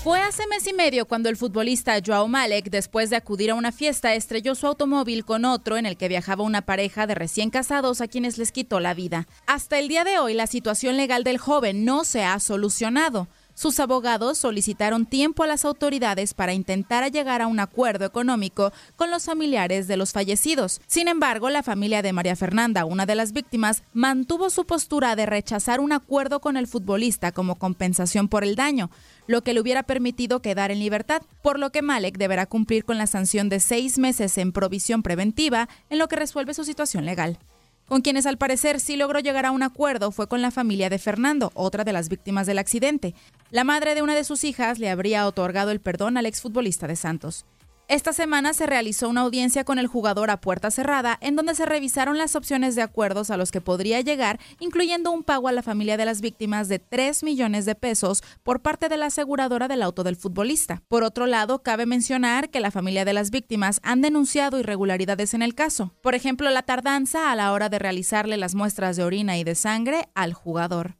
Fue 0.04 0.22
hace 0.22 0.46
mes 0.46 0.68
y 0.68 0.74
medio 0.74 1.08
cuando 1.08 1.30
el 1.30 1.38
futbolista 1.38 2.00
Joao 2.06 2.28
Malek, 2.28 2.70
después 2.70 3.10
de 3.10 3.16
acudir 3.16 3.50
a 3.50 3.56
una 3.56 3.72
fiesta, 3.72 4.14
estrelló 4.14 4.54
su 4.54 4.68
automóvil 4.68 5.26
con 5.26 5.44
otro 5.46 5.78
en 5.78 5.88
el 5.88 5.98
que 5.98 6.08
viajaba 6.08 6.44
una 6.44 6.62
pareja 6.62 7.08
de 7.08 7.16
recién 7.16 7.50
casados 7.50 8.02
a 8.02 8.08
quienes 8.08 8.38
les 8.38 8.52
quitó 8.52 8.80
la 8.80 8.94
vida. 8.94 9.28
Hasta 9.48 9.80
el 9.80 9.88
día 9.88 10.04
de 10.04 10.20
hoy, 10.20 10.36
la 10.36 10.46
situación 10.46 10.98
legal 10.98 11.24
del 11.24 11.40
joven 11.40 11.84
no 11.84 12.04
se 12.04 12.24
ha 12.24 12.40
solucionado. 12.40 13.28
Sus 13.56 13.80
abogados 13.80 14.38
solicitaron 14.38 15.06
tiempo 15.06 15.42
a 15.42 15.48
las 15.48 15.64
autoridades 15.64 16.34
para 16.34 16.54
intentar 16.54 17.10
llegar 17.10 17.42
a 17.42 17.48
un 17.48 17.62
acuerdo 17.62 18.04
económico 18.04 18.74
con 18.98 19.10
los 19.10 19.24
familiares 19.24 19.88
de 19.88 19.96
los 19.96 20.12
fallecidos. 20.12 20.82
Sin 20.88 21.08
embargo, 21.08 21.50
la 21.50 21.64
familia 21.64 22.02
de 22.02 22.12
María 22.12 22.36
Fernanda, 22.36 22.84
una 22.84 23.06
de 23.06 23.16
las 23.16 23.32
víctimas, 23.32 23.84
mantuvo 23.94 24.50
su 24.50 24.66
postura 24.66 25.16
de 25.16 25.26
rechazar 25.26 25.80
un 25.80 25.94
acuerdo 25.94 26.42
con 26.42 26.58
el 26.58 26.68
futbolista 26.68 27.32
como 27.32 27.56
compensación 27.56 28.28
por 28.28 28.44
el 28.44 28.58
daño, 28.58 28.92
lo 29.26 29.42
que 29.42 29.54
le 29.54 29.62
hubiera 29.62 29.84
permitido 29.84 30.42
quedar 30.42 30.70
en 30.70 30.80
libertad, 30.80 31.22
por 31.42 31.58
lo 31.58 31.72
que 31.72 31.82
Malek 31.82 32.18
deberá 32.18 32.48
cumplir 32.48 32.84
con 32.84 32.98
la 32.98 33.08
sanción 33.08 33.48
de 33.48 33.62
seis 33.62 33.98
meses 33.98 34.38
en 34.38 34.52
provisión 34.52 35.02
preventiva 35.02 35.70
en 35.90 35.98
lo 35.98 36.10
que 36.10 36.18
resuelve 36.18 36.54
su 36.54 36.66
situación 36.66 37.06
legal. 37.06 37.40
Con 37.88 38.02
quienes 38.02 38.26
al 38.26 38.38
parecer 38.38 38.80
sí 38.80 38.96
logró 38.96 39.20
llegar 39.20 39.46
a 39.46 39.52
un 39.52 39.62
acuerdo 39.62 40.12
fue 40.12 40.28
con 40.28 40.42
la 40.42 40.50
familia 40.50 40.90
de 40.90 40.98
Fernando, 40.98 41.52
otra 41.54 41.84
de 41.84 41.94
las 41.94 42.10
víctimas 42.10 42.48
del 42.48 42.58
accidente. 42.58 43.14
La 43.52 43.64
madre 43.64 43.94
de 43.94 44.02
una 44.02 44.16
de 44.16 44.24
sus 44.24 44.44
hijas 44.44 44.80
le 44.80 44.90
habría 44.90 45.28
otorgado 45.28 45.70
el 45.70 45.80
perdón 45.80 46.18
al 46.18 46.26
exfutbolista 46.26 46.88
de 46.88 46.96
Santos. 46.96 47.46
Esta 47.88 48.14
semana 48.14 48.56
se 48.56 48.66
realizó 48.66 49.08
una 49.10 49.22
audiencia 49.22 49.64
con 49.64 49.78
el 49.78 49.86
jugador 49.86 50.32
a 50.32 50.42
puerta 50.42 50.72
cerrada 50.72 51.20
en 51.22 51.36
donde 51.36 51.54
se 51.54 51.68
revisaron 51.68 52.18
las 52.18 52.36
opciones 52.36 52.74
de 52.74 52.82
acuerdos 52.82 53.30
a 53.30 53.38
los 53.38 53.52
que 53.52 53.62
podría 53.62 54.02
llegar, 54.02 54.40
incluyendo 54.60 55.12
un 55.12 55.22
pago 55.22 55.48
a 55.50 55.52
la 55.52 55.62
familia 55.62 55.96
de 55.96 56.06
las 56.06 56.20
víctimas 56.20 56.68
de 56.68 56.80
3 56.80 57.22
millones 57.22 57.66
de 57.66 57.76
pesos 57.76 58.24
por 58.42 58.62
parte 58.62 58.90
de 58.90 58.98
la 58.98 59.06
aseguradora 59.06 59.68
del 59.68 59.84
auto 59.84 60.04
del 60.04 60.16
futbolista. 60.16 60.82
Por 60.88 61.04
otro 61.04 61.28
lado, 61.28 61.62
cabe 61.62 61.86
mencionar 61.86 62.50
que 62.50 62.60
la 62.60 62.72
familia 62.72 63.06
de 63.06 63.14
las 63.14 63.30
víctimas 63.30 63.80
han 63.84 64.02
denunciado 64.02 64.60
irregularidades 64.60 65.36
en 65.36 65.44
el 65.44 65.54
caso. 65.54 65.94
Por 66.02 66.16
ejemplo, 66.16 66.50
la 66.50 66.64
tardanza 66.64 67.32
a 67.32 67.36
la 67.36 67.54
hora 67.54 67.70
de 67.70 67.78
realizarle 67.78 68.38
las 68.38 68.56
muestras 68.56 68.96
de 68.96 69.04
orina 69.04 69.38
y 69.38 69.44
de 69.44 69.54
sangre 69.54 70.10
al 70.16 70.34
jugador. 70.34 70.98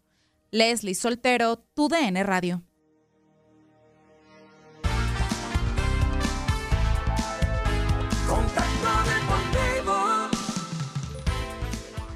Leslie 0.52 0.94
Soltero, 0.94 1.58
tu 1.74 1.88
DN 1.88 2.22
Radio. 2.24 2.62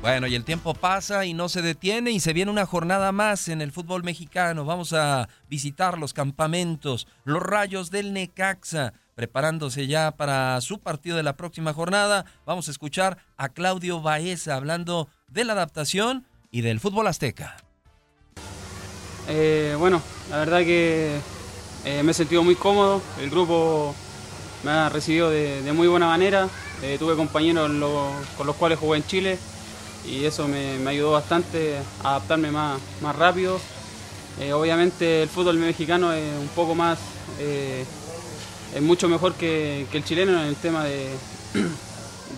Bueno, 0.01 0.27
y 0.27 0.35
el 0.35 0.45
tiempo 0.45 0.73
pasa 0.73 1.25
y 1.25 1.33
no 1.33 1.49
se 1.49 1.61
detiene 1.61 2.11
y 2.11 2.21
se 2.21 2.31
viene 2.31 2.51
una 2.51 2.65
jornada 2.65 3.11
más 3.11 3.49
en 3.49 3.61
el 3.61 3.73
fútbol 3.73 4.03
mexicano. 4.03 4.63
Vamos 4.63 4.93
a 4.93 5.27
visitar 5.49 5.97
los 5.97 6.13
campamentos, 6.13 7.05
los 7.25 7.43
rayos 7.43 7.91
del 7.91 8.13
Necaxa, 8.13 8.93
preparándose 9.15 9.87
ya 9.87 10.11
para 10.11 10.61
su 10.61 10.79
partido 10.79 11.17
de 11.17 11.23
la 11.23 11.35
próxima 11.35 11.73
jornada. 11.73 12.23
Vamos 12.45 12.69
a 12.69 12.71
escuchar 12.71 13.17
a 13.35 13.49
Claudio 13.49 14.01
Baeza 14.01 14.55
hablando 14.55 15.09
de 15.27 15.43
la 15.43 15.51
adaptación 15.51 16.25
y 16.49 16.61
del 16.61 16.79
fútbol 16.79 17.07
azteca. 17.07 17.57
Eh, 19.27 19.75
bueno, 19.77 20.01
la 20.29 20.37
verdad 20.37 20.59
que 20.59 21.19
eh, 21.83 22.03
me 22.03 22.11
he 22.11 22.15
sentido 22.15 22.41
muy 22.41 22.55
cómodo, 22.55 23.01
el 23.19 23.29
grupo 23.29 23.93
me 24.63 24.71
ha 24.71 24.87
recibido 24.87 25.29
de, 25.29 25.73
muy 25.73 25.89
buena 25.89 26.07
manera, 26.07 26.47
eh, 26.81 26.95
tuve 26.97 27.17
compañeros 27.17 27.69
con 28.37 28.47
los 28.47 28.55
cuales 28.55 28.79
jugué 28.79 28.99
en 28.99 29.05
Chile 29.05 29.39
y 30.05 30.25
eso 30.25 30.47
me, 30.47 30.77
me 30.79 30.91
ayudó 30.91 31.11
bastante 31.11 31.77
a 32.03 32.11
adaptarme 32.11 32.51
más, 32.51 32.79
más 33.01 33.15
rápido. 33.15 33.59
Eh, 34.39 34.53
obviamente 34.53 35.23
el 35.23 35.29
fútbol 35.29 35.57
mexicano 35.57 36.13
es 36.13 36.23
un 36.39 36.47
poco 36.49 36.73
más, 36.73 36.97
eh, 37.39 37.83
es 38.73 38.81
mucho 38.81 39.09
mejor 39.09 39.33
que, 39.33 39.85
que, 39.91 39.97
el 39.97 40.05
chileno 40.05 40.31
en 40.39 40.47
el 40.47 40.55
tema 40.55 40.85
de, 40.85 41.09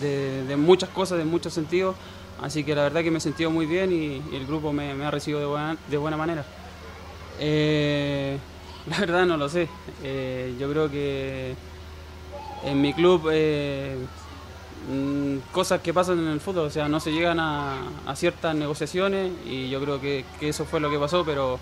de, 0.48 0.56
muchas 0.56 0.88
cosas, 0.88 1.18
de 1.18 1.24
muchos 1.24 1.54
sentidos, 1.54 1.94
así 2.40 2.64
que 2.64 2.74
la 2.74 2.82
verdad 2.82 3.02
que 3.02 3.12
me 3.12 3.18
he 3.18 3.20
sentido 3.20 3.50
muy 3.52 3.66
bien 3.66 3.92
y, 3.92 4.36
el 4.36 4.46
grupo 4.46 4.72
me, 4.72 4.90
ha 4.90 5.10
recibido 5.12 5.38
de 5.38 5.46
buena, 5.46 5.76
de 5.88 5.96
buena 5.96 6.16
manera. 6.16 6.44
Eh, 7.38 8.36
la 8.90 8.98
verdad 8.98 9.24
no 9.24 9.36
lo 9.36 9.48
sé. 9.48 9.68
Yo 10.58 10.70
creo 10.70 10.90
que 10.90 11.54
en 12.64 12.80
mi 12.80 12.94
club 12.94 13.30
mm, 14.88 15.52
cosas 15.52 15.80
que 15.80 15.92
pasan 15.92 16.18
en 16.18 16.28
el 16.28 16.40
fútbol, 16.40 16.66
o 16.66 16.70
sea, 16.70 16.88
no 16.88 17.00
se 17.00 17.12
llegan 17.12 17.40
a, 17.40 17.78
a 18.06 18.16
ciertas 18.16 18.54
negociaciones 18.54 19.32
y 19.46 19.68
yo 19.70 19.80
creo 19.80 20.00
que, 20.00 20.24
que, 20.40 20.48
eso 20.48 20.64
fue 20.64 20.80
lo 20.80 20.90
que 20.90 20.98
pasó, 20.98 21.24
pero 21.24 21.58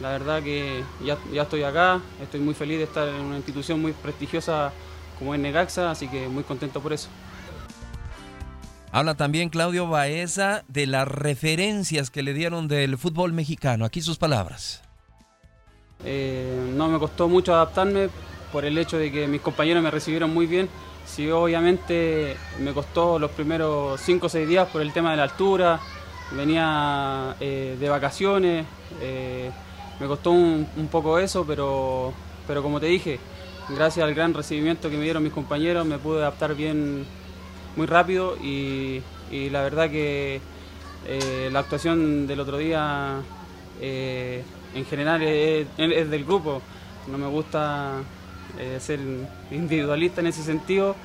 la 0.00 0.10
verdad 0.10 0.42
que 0.42 0.82
ya, 1.04 1.18
ya 1.32 1.42
estoy 1.42 1.62
acá, 1.62 2.00
estoy 2.22 2.40
muy 2.40 2.54
feliz 2.54 2.78
de 2.78 2.84
estar 2.84 3.08
en 3.08 3.20
una 3.20 3.36
institución 3.36 3.80
muy 3.80 3.92
prestigiosa 3.92 4.72
como 5.18 5.34
es 5.34 5.40
Negaxa, 5.40 5.90
así 5.90 6.08
que 6.08 6.28
muy 6.28 6.44
contento 6.44 6.80
por 6.80 6.92
eso. 6.92 7.08
Habla 8.94 9.16
también 9.16 9.48
Claudio 9.48 9.88
Baeza 9.88 10.62
de 10.68 10.86
las 10.86 11.08
referencias 11.08 12.10
que 12.10 12.22
le 12.22 12.32
dieron 12.32 12.68
del 12.68 12.96
fútbol 12.96 13.32
mexicano. 13.32 13.84
Aquí 13.84 14.00
sus 14.00 14.18
palabras. 14.18 14.82
Eh, 16.04 16.70
no 16.76 16.88
me 16.88 16.98
costó 17.00 17.28
mucho 17.28 17.54
adaptarme 17.54 18.08
por 18.52 18.64
el 18.64 18.78
hecho 18.78 18.96
de 18.96 19.10
que 19.10 19.26
mis 19.26 19.40
compañeros 19.40 19.82
me 19.82 19.90
recibieron 19.90 20.32
muy 20.32 20.46
bien. 20.46 20.68
Sí, 21.06 21.30
obviamente 21.30 22.36
me 22.60 22.72
costó 22.72 23.18
los 23.18 23.30
primeros 23.30 24.00
5 24.00 24.26
o 24.26 24.28
6 24.28 24.48
días 24.48 24.68
por 24.68 24.82
el 24.82 24.92
tema 24.92 25.10
de 25.10 25.18
la 25.18 25.24
altura, 25.24 25.78
venía 26.32 27.36
eh, 27.40 27.76
de 27.78 27.88
vacaciones, 27.88 28.66
eh, 29.00 29.50
me 30.00 30.06
costó 30.06 30.30
un, 30.30 30.66
poco 30.90 31.18
eso, 31.18 31.44
pero, 31.46 32.12
pero 32.46 32.62
como 32.62 32.80
te 32.80 32.86
dije, 32.86 33.20
gracias 33.68 34.04
al 34.04 34.14
gran 34.14 34.34
recibimiento 34.34 34.90
que 34.90 34.96
me 34.96 35.04
dieron 35.04 35.22
mis 35.22 35.32
compañeros 35.32 35.86
me 35.86 35.98
pude 35.98 36.20
adaptar 36.20 36.54
bien 36.54 37.04
muy 37.76 37.86
rápido 37.86 38.36
y, 38.36 39.02
la 39.30 39.62
verdad 39.62 39.90
que 39.90 40.40
eh, 41.06 41.48
la 41.52 41.58
actuación 41.58 42.26
del 42.28 42.38
otro 42.40 42.56
día 42.56 43.20
en 43.80 44.84
general 44.86 45.22
es, 45.22 45.66
del 45.76 46.24
grupo. 46.24 46.62
No 47.08 47.18
me 47.18 47.26
gusta 47.26 48.00
eh, 48.58 48.78
ser 48.80 49.00
individualista 49.50 50.20
en 50.20 50.28
ese 50.28 50.42
sentido 50.42 50.96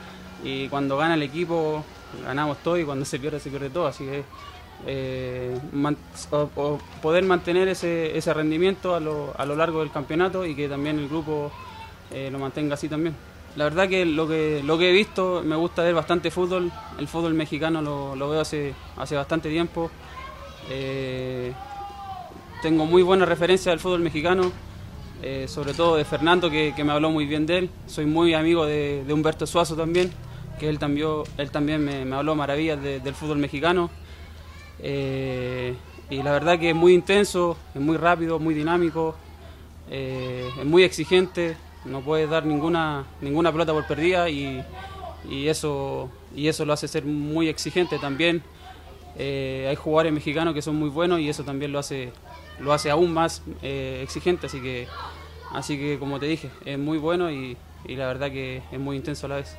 y 0.44 0.68
cuando 0.70 0.98
gana 0.98 1.16
el 1.16 1.24
equipo 1.24 1.84
ganamos 2.24 2.58
todo 2.60 2.78
y 2.78 2.86
cuando 2.86 3.06
se 3.06 3.20
pierde 3.20 3.40
se 3.40 3.50
pierde 3.50 3.70
todo. 3.70 3.88
Así 3.88 4.06
que 4.06 4.24
eh, 4.86 5.58
o, 6.32 6.50
o 6.56 6.80
poder 7.02 7.24
mantener 7.24 7.68
ese, 7.68 8.18
ese 8.18 8.34
rendimiento 8.34 8.96
a 8.96 9.00
lo, 9.00 9.34
a 9.38 9.46
lo, 9.46 9.56
largo 9.56 9.80
del 9.80 9.92
campeonato 9.92 10.46
y 10.46 10.56
que 10.56 10.70
también 10.70 11.00
el 11.00 11.10
grupo 11.10 11.52
eh, 12.12 12.30
lo 12.32 12.40
mantenga 12.40 12.76
así 12.76 12.88
también. 12.88 13.16
La 13.56 13.66
verdad 13.66 13.90
que 13.90 14.06
lo 14.06 14.28
que 14.28 14.62
lo 14.64 14.78
que 14.78 14.90
he 14.90 14.94
visto 14.94 15.42
me 15.44 15.56
gusta 15.56 15.84
ver 15.84 15.94
bastante 15.94 16.32
fútbol. 16.32 16.72
El 16.98 17.08
fútbol 17.08 17.34
mexicano 17.34 17.82
lo, 17.82 18.16
lo 18.16 18.30
veo 18.30 18.42
hace, 18.42 18.74
hace 18.96 19.16
bastante 19.16 19.50
tiempo. 19.50 19.90
Eh, 20.70 21.52
tengo 22.62 22.86
muy 22.86 23.02
buena 23.02 23.26
referencia 23.26 23.72
del 23.72 23.80
fútbol 23.80 24.02
mexicano, 24.02 24.52
eh, 25.22 25.48
sobre 25.50 25.74
todo 25.74 25.98
de 25.98 26.06
Fernando, 26.06 26.50
que, 26.50 26.74
que, 26.74 26.84
me 26.86 26.94
habló 26.94 27.10
muy 27.10 27.26
bien 27.26 27.46
de 27.46 27.58
él. 27.58 27.70
Soy 27.88 28.06
muy 28.06 28.34
amigo 28.34 28.66
de, 28.66 29.04
Humberto 29.10 29.46
Suazo 29.46 29.76
también, 29.76 30.12
que 30.60 30.70
él 30.70 30.80
también, 30.80 31.08
él 31.38 31.52
también 31.52 31.84
me, 31.84 32.16
habló 32.16 32.36
maravillas 32.36 32.82
de, 32.82 33.02
del 33.02 33.14
fútbol 33.14 33.38
mexicano. 33.38 33.90
Eh, 34.82 35.76
y 36.10 36.24
la 36.24 36.32
verdad 36.32 36.58
que 36.58 36.70
es 36.70 36.76
muy 36.76 36.94
intenso, 36.94 37.58
es 37.76 37.82
muy 37.82 37.98
rápido, 37.98 38.40
muy 38.40 38.54
dinámico, 38.54 39.16
eh, 39.92 40.50
es 40.58 40.66
muy 40.66 40.84
exigente, 40.84 41.58
no 41.84 42.00
puede 42.00 42.26
dar 42.26 42.46
ninguna, 42.46 43.06
ninguna 43.20 43.52
pelota 43.52 43.74
por 43.74 43.86
perdida 43.88 44.30
y, 44.30 44.64
eso, 45.30 46.10
y 46.34 46.48
eso 46.48 46.64
lo 46.64 46.72
hace 46.72 46.88
ser 46.88 47.04
muy 47.04 47.50
exigente 47.50 48.00
también. 48.00 48.42
Hay 49.18 49.76
jugadores 49.76 50.14
mexicanos 50.14 50.54
que 50.54 50.62
son 50.62 50.78
muy 50.78 50.88
buenos 50.88 51.20
y 51.20 51.28
eso 51.28 51.44
también 51.44 51.74
lo 51.74 51.80
hace, 51.80 52.14
lo 52.60 52.74
hace 52.74 52.90
aún 52.90 53.14
más 53.14 53.42
eh, 53.62 54.02
exigente, 54.04 54.48
así 54.48 54.62
que, 54.62 54.88
así 55.52 55.78
que 55.78 56.00
como 56.00 56.20
te 56.20 56.26
dije, 56.26 56.50
es 56.66 56.78
muy 56.78 56.98
bueno 56.98 57.32
y 57.32 57.58
la 57.86 58.08
verdad 58.08 58.32
que 58.32 58.62
es 58.72 58.80
muy 58.80 58.98
intenso 58.98 59.26
a 59.26 59.30
la 59.30 59.36
vez. 59.38 59.58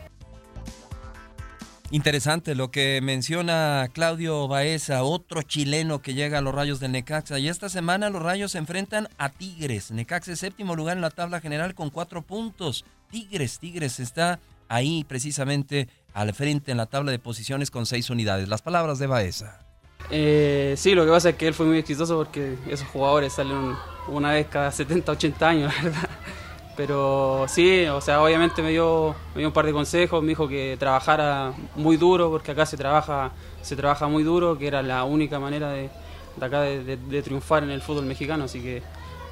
Interesante 1.92 2.54
lo 2.54 2.70
que 2.70 3.00
menciona 3.02 3.88
Claudio 3.92 4.46
Baeza, 4.46 5.02
otro 5.02 5.42
chileno 5.42 6.00
que 6.00 6.14
llega 6.14 6.38
a 6.38 6.40
los 6.40 6.54
Rayos 6.54 6.78
del 6.78 6.92
Necaxa. 6.92 7.40
Y 7.40 7.48
esta 7.48 7.68
semana 7.68 8.10
los 8.10 8.22
Rayos 8.22 8.52
se 8.52 8.58
enfrentan 8.58 9.08
a 9.18 9.30
Tigres. 9.30 9.90
Necaxa 9.90 10.30
es 10.32 10.38
séptimo 10.38 10.76
lugar 10.76 10.96
en 10.96 11.00
la 11.00 11.10
tabla 11.10 11.40
general 11.40 11.74
con 11.74 11.90
cuatro 11.90 12.22
puntos. 12.22 12.84
Tigres, 13.10 13.58
Tigres 13.58 13.98
está 13.98 14.38
ahí 14.68 15.02
precisamente 15.02 15.88
al 16.14 16.32
frente 16.32 16.70
en 16.70 16.76
la 16.76 16.86
tabla 16.86 17.10
de 17.10 17.18
posiciones 17.18 17.72
con 17.72 17.86
seis 17.86 18.08
unidades. 18.08 18.48
Las 18.48 18.62
palabras 18.62 19.00
de 19.00 19.08
Baeza. 19.08 19.66
Eh, 20.10 20.74
sí, 20.76 20.94
lo 20.94 21.04
que 21.04 21.10
pasa 21.10 21.30
es 21.30 21.36
que 21.36 21.46
él 21.46 21.54
fue 21.54 21.66
muy 21.66 21.78
exitoso 21.78 22.16
porque 22.16 22.56
esos 22.68 22.88
jugadores 22.88 23.32
salen 23.32 23.76
una 24.08 24.32
vez 24.32 24.48
cada 24.48 24.72
70, 24.72 25.12
80 25.12 25.48
años, 25.48 25.72
¿verdad? 25.82 26.08
Pero 26.76 27.44
sí, 27.48 27.84
o 27.86 28.00
sea, 28.00 28.22
obviamente 28.22 28.62
me 28.62 28.70
dio, 28.70 29.14
me 29.34 29.40
dio 29.40 29.48
un 29.48 29.52
par 29.52 29.66
de 29.66 29.72
consejos, 29.72 30.22
me 30.22 30.30
dijo 30.30 30.48
que 30.48 30.76
trabajara 30.78 31.52
muy 31.76 31.96
duro, 31.96 32.30
porque 32.30 32.52
acá 32.52 32.64
se 32.64 32.76
trabaja, 32.76 33.32
se 33.62 33.76
trabaja 33.76 34.08
muy 34.08 34.22
duro, 34.22 34.56
que 34.56 34.66
era 34.66 34.82
la 34.82 35.04
única 35.04 35.38
manera 35.38 35.70
de, 35.70 35.90
acá 36.40 36.62
de, 36.62 37.22
triunfar 37.22 37.62
en 37.64 37.70
el 37.70 37.82
fútbol 37.82 38.06
mexicano, 38.06 38.44
así 38.44 38.60
que, 38.62 38.82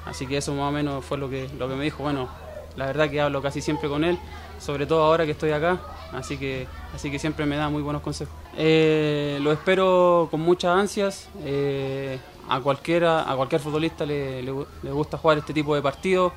así 0.04 0.26
que 0.26 0.36
eso 0.36 0.52
más 0.54 0.68
o 0.68 0.72
menos 0.72 1.04
fue 1.04 1.16
lo 1.16 1.30
que, 1.30 1.48
lo 1.58 1.68
que 1.68 1.74
me 1.74 1.84
dijo. 1.84 2.02
Bueno, 2.02 2.28
la 2.76 2.86
verdad 2.86 3.08
que 3.08 3.20
hablo 3.20 3.40
casi 3.40 3.60
siempre 3.62 3.88
con 3.88 4.04
él, 4.04 4.18
sobre 4.58 4.86
todo 4.86 5.02
ahora 5.02 5.24
que 5.24 5.32
estoy 5.32 5.50
acá, 5.52 5.80
así 6.12 6.36
que, 6.36 6.66
así 6.94 7.10
que 7.10 7.18
siempre 7.18 7.46
me 7.46 7.56
da 7.56 7.68
muy 7.68 7.82
buenos 7.82 8.02
consejos. 8.02 8.34
Eh, 8.56 9.38
lo 9.40 9.52
espero 9.52 10.28
con 10.30 10.40
muchas 10.40 10.76
ansias. 10.76 11.28
Eh, 11.44 12.18
a 12.50 12.60
cualquiera, 12.60 13.30
a 13.30 13.36
cualquier 13.36 13.60
futbolista 13.60 14.06
le, 14.06 14.42
le 14.42 14.90
gusta 14.90 15.18
jugar 15.18 15.38
este 15.38 15.52
tipo 15.52 15.74
de 15.74 15.82
partidos. 15.82 16.32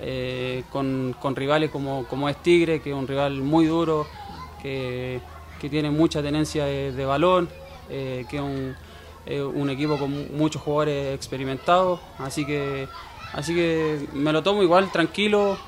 Eh, 0.00 0.62
con, 0.70 1.14
rivales 1.34 1.70
como, 1.70 2.04
como 2.06 2.28
es 2.28 2.36
Tigre, 2.36 2.80
que 2.80 2.90
es 2.90 2.96
un 2.96 3.08
rival 3.08 3.40
muy 3.42 3.66
duro, 3.66 4.06
que, 4.62 5.20
tiene 5.60 5.90
mucha 5.90 6.22
tenencia 6.22 6.64
de, 6.66 7.04
balón, 7.04 7.48
eh, 7.90 8.24
que 8.30 8.36
es 8.36 8.42
un, 8.42 9.70
equipo 9.70 9.98
con 9.98 10.36
muchos 10.36 10.62
jugadores 10.62 11.14
experimentados, 11.14 12.00
así 12.18 12.46
que, 12.46 12.86
así 13.32 13.54
que 13.54 14.06
me 14.12 14.32
lo 14.32 14.42
tomo 14.42 14.62
igual, 14.62 14.90
tranquilo, 14.92 15.58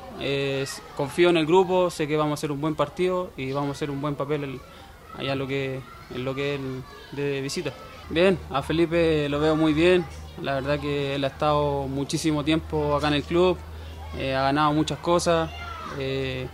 confío 0.97 1.31
en 1.31 1.37
el 1.37 1.47
grupo, 1.47 1.91
sé 1.91 2.07
que 2.07 2.17
vamos 2.17 2.33
a 2.33 2.35
hacer 2.35 2.53
un 2.53 2.61
buen 2.61 2.75
partido 2.75 3.31
y 3.37 3.53
vamos 3.53 3.71
a 3.71 3.73
hacer 3.73 3.91
un 3.91 4.01
buen 4.01 4.15
papel 4.15 4.61
allá 5.17 5.33
en 5.33 5.39
lo 5.39 5.47
que, 5.47 5.81
en 6.15 6.25
lo 6.25 6.35
que 6.35 6.55
es 6.55 6.61
de 7.13 7.41
visita. 7.41 7.73
Bien, 8.11 8.39
a 8.51 8.61
Felipe 8.63 9.29
lo 9.29 9.39
veo 9.39 9.55
muy 9.55 9.73
bien, 9.73 10.05
la 10.43 10.55
verdad 10.55 10.81
que 10.81 11.15
él 11.15 11.25
ha 11.25 11.29
estado 11.29 11.87
muchísimo 11.87 12.45
tiempo 12.45 12.97
acá 12.97 13.07
en 13.07 13.15
el 13.15 13.23
club, 13.23 13.57
eh, 14.19 14.35
ha 14.35 14.43
ganado 14.43 14.73
muchas 14.73 14.99
cosas, 14.99 15.49
eh, 15.97 16.49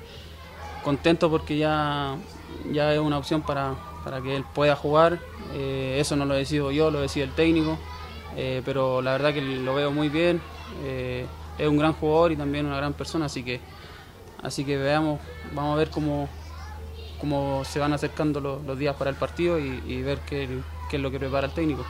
contento 0.84 1.30
porque 1.30 1.56
ya, 1.56 2.16
ya 2.70 2.92
es 2.92 3.00
una 3.00 3.16
opción 3.16 3.40
para, 3.40 3.74
que 4.22 4.36
él 4.36 4.44
pueda 4.54 4.76
jugar, 4.76 5.18
eh, 5.54 5.96
eso 5.98 6.14
no 6.14 6.26
lo 6.26 6.34
decido 6.34 6.70
yo, 6.70 6.90
lo 6.90 7.00
decide 7.00 7.24
el 7.24 7.32
técnico, 7.32 7.78
pero 8.66 9.00
la 9.00 9.12
verdad 9.12 9.32
que 9.32 9.40
lo 9.40 9.74
veo 9.74 9.90
muy 9.90 10.10
bien, 10.10 10.42
es 11.58 11.68
un 11.68 11.76
gran 11.76 11.92
jugador 11.92 12.32
y 12.32 12.36
también 12.36 12.66
una 12.66 12.76
gran 12.76 12.92
persona, 12.92 13.26
así 13.26 13.42
que, 13.42 13.60
así 14.42 14.64
que 14.64 14.76
veamos, 14.76 15.20
vamos 15.52 15.74
a 15.74 15.78
ver 15.78 15.90
cómo, 15.90 16.28
cómo 17.20 17.64
se 17.64 17.78
van 17.78 17.92
acercando 17.92 18.40
los, 18.40 18.78
días 18.78 18.96
para 18.96 19.10
el 19.10 19.16
partido 19.16 19.58
y, 19.58 20.02
ver 20.02 20.18
qué 20.26 20.48
es 20.92 21.00
lo 21.00 21.10
que 21.10 21.18
prepara 21.18 21.46
el 21.46 21.52
técnico. 21.52 21.84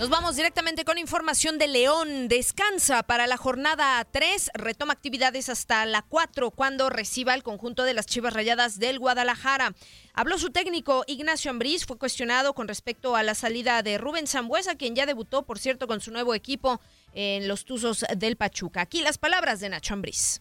Nos 0.00 0.08
vamos 0.08 0.36
directamente 0.36 0.86
con 0.86 0.96
información 0.96 1.58
de 1.58 1.68
León. 1.68 2.28
Descansa 2.28 3.02
para 3.02 3.26
la 3.26 3.36
jornada 3.36 4.02
3, 4.10 4.52
retoma 4.54 4.94
actividades 4.94 5.50
hasta 5.50 5.84
la 5.84 6.00
4 6.00 6.52
cuando 6.52 6.88
reciba 6.88 7.34
el 7.34 7.42
conjunto 7.42 7.82
de 7.82 7.92
las 7.92 8.06
Chivas 8.06 8.32
Rayadas 8.32 8.78
del 8.78 8.98
Guadalajara. 8.98 9.74
Habló 10.14 10.38
su 10.38 10.48
técnico 10.48 11.04
Ignacio 11.06 11.50
Ambriz, 11.50 11.84
fue 11.84 11.98
cuestionado 11.98 12.54
con 12.54 12.66
respecto 12.66 13.14
a 13.14 13.22
la 13.22 13.34
salida 13.34 13.82
de 13.82 13.98
Rubén 13.98 14.26
Zambuesa, 14.26 14.74
quien 14.74 14.94
ya 14.94 15.04
debutó, 15.04 15.42
por 15.42 15.58
cierto, 15.58 15.86
con 15.86 16.00
su 16.00 16.10
nuevo 16.12 16.32
equipo 16.32 16.80
en 17.12 17.46
los 17.46 17.66
Tuzos 17.66 18.06
del 18.16 18.36
Pachuca. 18.36 18.80
Aquí 18.80 19.02
las 19.02 19.18
palabras 19.18 19.60
de 19.60 19.68
Nacho 19.68 19.92
Ambriz. 19.92 20.40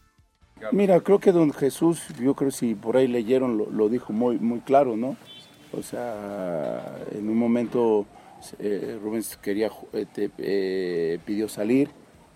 Mira, 0.71 1.01
creo 1.01 1.19
que 1.19 1.33
don 1.33 1.51
Jesús, 1.51 2.03
yo 2.17 2.33
creo 2.33 2.51
si 2.51 2.75
por 2.75 2.95
ahí 2.95 3.09
leyeron, 3.09 3.57
lo, 3.57 3.69
lo 3.69 3.89
dijo 3.89 4.13
muy, 4.13 4.39
muy 4.39 4.61
claro, 4.61 4.95
¿no? 4.95 5.17
O 5.73 5.83
sea, 5.83 6.95
en 7.11 7.27
un 7.27 7.37
momento 7.37 8.07
eh, 8.59 8.97
Rubens 9.01 9.37
quería, 9.37 9.69
eh, 9.93 10.05
eh, 10.37 11.19
pidió 11.25 11.47
salir, 11.47 11.89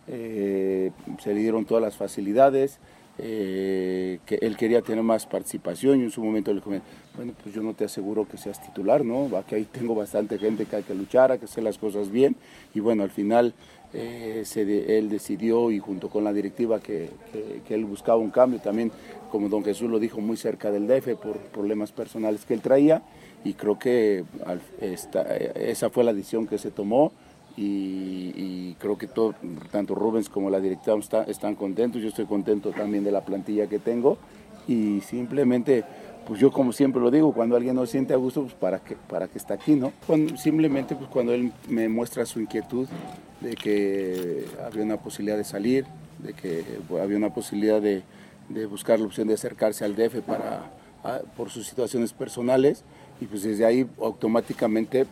se 0.06 1.34
le 1.34 1.39
dieron 1.39 1.63
todas 1.66 1.82
las 1.82 1.96
facilidades, 1.96 2.80
que 3.18 4.20
él 4.42 4.58
quería 4.58 4.82
tener 4.82 5.04
más 5.04 5.26
participación 5.26 6.02
y 6.02 6.04
en 6.04 6.12
su 6.12 6.22
momento 6.22 6.52
le 6.52 6.60
dijo, 6.60 6.72
bueno, 7.16 7.34
pues 7.42 7.56
yo 7.56 7.62
no 7.62 7.74
te 7.74 7.86
aseguro 7.86 8.28
que 8.28 8.38
seas 8.38 8.62
titular, 8.62 9.06
¿no? 9.06 9.38
Aquí 9.38 9.56
ahí 9.56 9.63
tengo 9.72 9.96
bastante 9.96 10.38
gente 10.39 10.66
que 10.66 10.76
hay 10.76 10.84
que 10.84 10.94
luchar, 10.94 11.32
hay 11.32 11.39
que 11.39 11.46
hacer 11.46 11.63
las 11.63 11.78
cosas 11.78 12.12
bien 12.12 12.36
y 12.74 12.82
bueno, 12.82 13.04
al 13.04 13.12
final 13.12 13.54
él 13.94 15.10
decidió 15.10 15.72
y 15.72 15.80
junto 15.80 16.10
con 16.10 16.26
la 16.26 16.34
directiva 16.34 16.82
que, 16.82 17.12
que, 17.66 17.74
él 17.74 17.86
buscaba 17.86 18.18
un 18.18 18.32
cambio 18.32 18.60
también, 18.60 18.92
como 19.32 19.48
don 19.48 19.63
Jesús 19.63 19.89
lo 19.89 20.00
dijo, 20.00 20.20
muy 20.20 20.36
cerca 20.36 20.70
del 20.70 20.88
DF 20.88 21.16
por 21.16 21.38
problemas 21.38 21.94
personales 21.94 22.44
que 22.44 22.56
él 22.56 22.62
traía 22.62 23.04
y 23.43 23.53
creo 23.53 23.77
que 23.77 24.23
esa 25.56 25.89
fue 25.89 26.03
la 26.03 26.13
decisión 26.13 26.47
que 26.47 26.58
se 26.58 26.71
tomó 26.71 27.12
y, 27.56 28.73
creo 28.79 28.97
que 28.97 29.08
todo, 29.08 29.36
tanto 29.71 29.95
Rubens 29.95 30.27
como 30.27 30.49
la 30.49 30.60
directiva 30.60 30.97
están 31.27 31.56
contentos, 31.56 32.01
yo 32.01 32.10
estoy 32.10 32.25
contento 32.25 32.71
también 32.71 33.03
de 33.03 33.12
la 33.12 33.21
plantilla 33.21 33.67
que 33.67 33.79
tengo 33.79 34.17
y 34.67 35.01
simplemente, 35.01 35.84
pues 36.25 36.39
yo 36.39 36.51
como 36.51 36.71
siempre 36.71 37.01
lo 37.01 37.12
digo, 37.12 37.34
cuando 37.34 37.56
alguien 37.56 37.75
no 37.75 37.86
siente 37.86 38.13
a 38.13 38.17
gusto, 38.17 38.41
pues 38.41 38.53
para 38.56 38.79
que, 38.79 38.95
para 38.95 39.27
que 39.27 39.38
está 39.38 39.53
aquí, 39.53 39.75
¿no? 39.75 39.93
simplemente 40.38 40.95
pues 40.95 41.10
cuando 41.10 41.34
él 41.34 41.51
me 41.69 41.88
muestra 41.88 42.25
su 42.25 42.39
inquietud 42.39 42.88
de 43.41 43.56
que 43.56 44.45
había 44.65 44.84
una 44.84 44.97
posibilidad 44.97 45.38
de 45.38 45.43
salir, 45.43 45.86
de 46.19 46.34
que 46.34 46.63
había 47.01 47.17
una 47.17 47.34
posibilidad 47.34 47.82
de, 47.82 48.03
buscar 48.69 48.99
la 48.99 49.06
opción 49.06 49.27
de 49.27 49.36
acercarse 49.36 49.86
al 49.86 49.95
DF 49.95 50.21
para, 50.21 50.71
por 51.36 51.49
sus 51.49 51.67
situaciones 51.67 52.13
personales, 52.13 52.84
y 53.21 53.26
pues 53.26 53.43
desde 53.43 53.65
ahí 53.65 53.88
automáticamente 54.02 55.06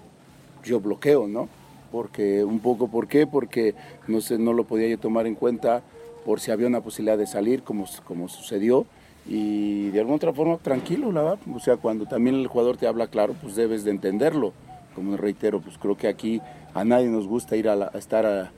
yo 0.63 0.79
bloqueo, 0.79 1.27
¿no? 1.27 1.47
Porque 1.91 2.43
un 2.43 2.59
poco, 2.59 2.87
¿por 2.87 3.07
qué? 3.07 3.27
Porque 3.27 3.75
no, 4.07 4.21
sé, 4.21 4.37
no 4.37 4.53
lo 4.53 4.63
podía 4.63 4.87
yo 4.87 4.97
tomar 4.97 5.27
en 5.27 5.35
cuenta 5.35 5.81
por 6.25 6.39
si 6.39 6.51
había 6.51 6.67
una 6.67 6.81
posibilidad 6.81 7.17
de 7.17 7.27
salir, 7.27 7.63
como, 7.63 7.85
como 8.05 8.27
sucedió, 8.29 8.85
y 9.25 9.89
de 9.89 9.99
alguna 9.99 10.17
otra 10.17 10.33
forma 10.33 10.57
tranquilo, 10.57 11.11
la 11.11 11.21
verdad. 11.21 11.39
O 11.53 11.59
sea, 11.59 11.77
cuando 11.77 12.05
también 12.05 12.35
el 12.35 12.47
jugador 12.47 12.77
te 12.77 12.87
habla 12.87 13.07
claro, 13.07 13.35
pues 13.41 13.55
debes 13.55 13.83
de 13.83 13.91
entenderlo. 13.91 14.53
Como 14.95 15.15
reitero, 15.17 15.61
pues 15.61 15.77
creo 15.77 15.95
que 15.95 16.07
aquí 16.07 16.41
a 16.73 16.83
nadie 16.83 17.07
nos 17.07 17.27
gusta 17.27 17.55
ir 17.55 17.69
a, 17.69 17.87
estar 17.93 18.25
a, 18.25 18.51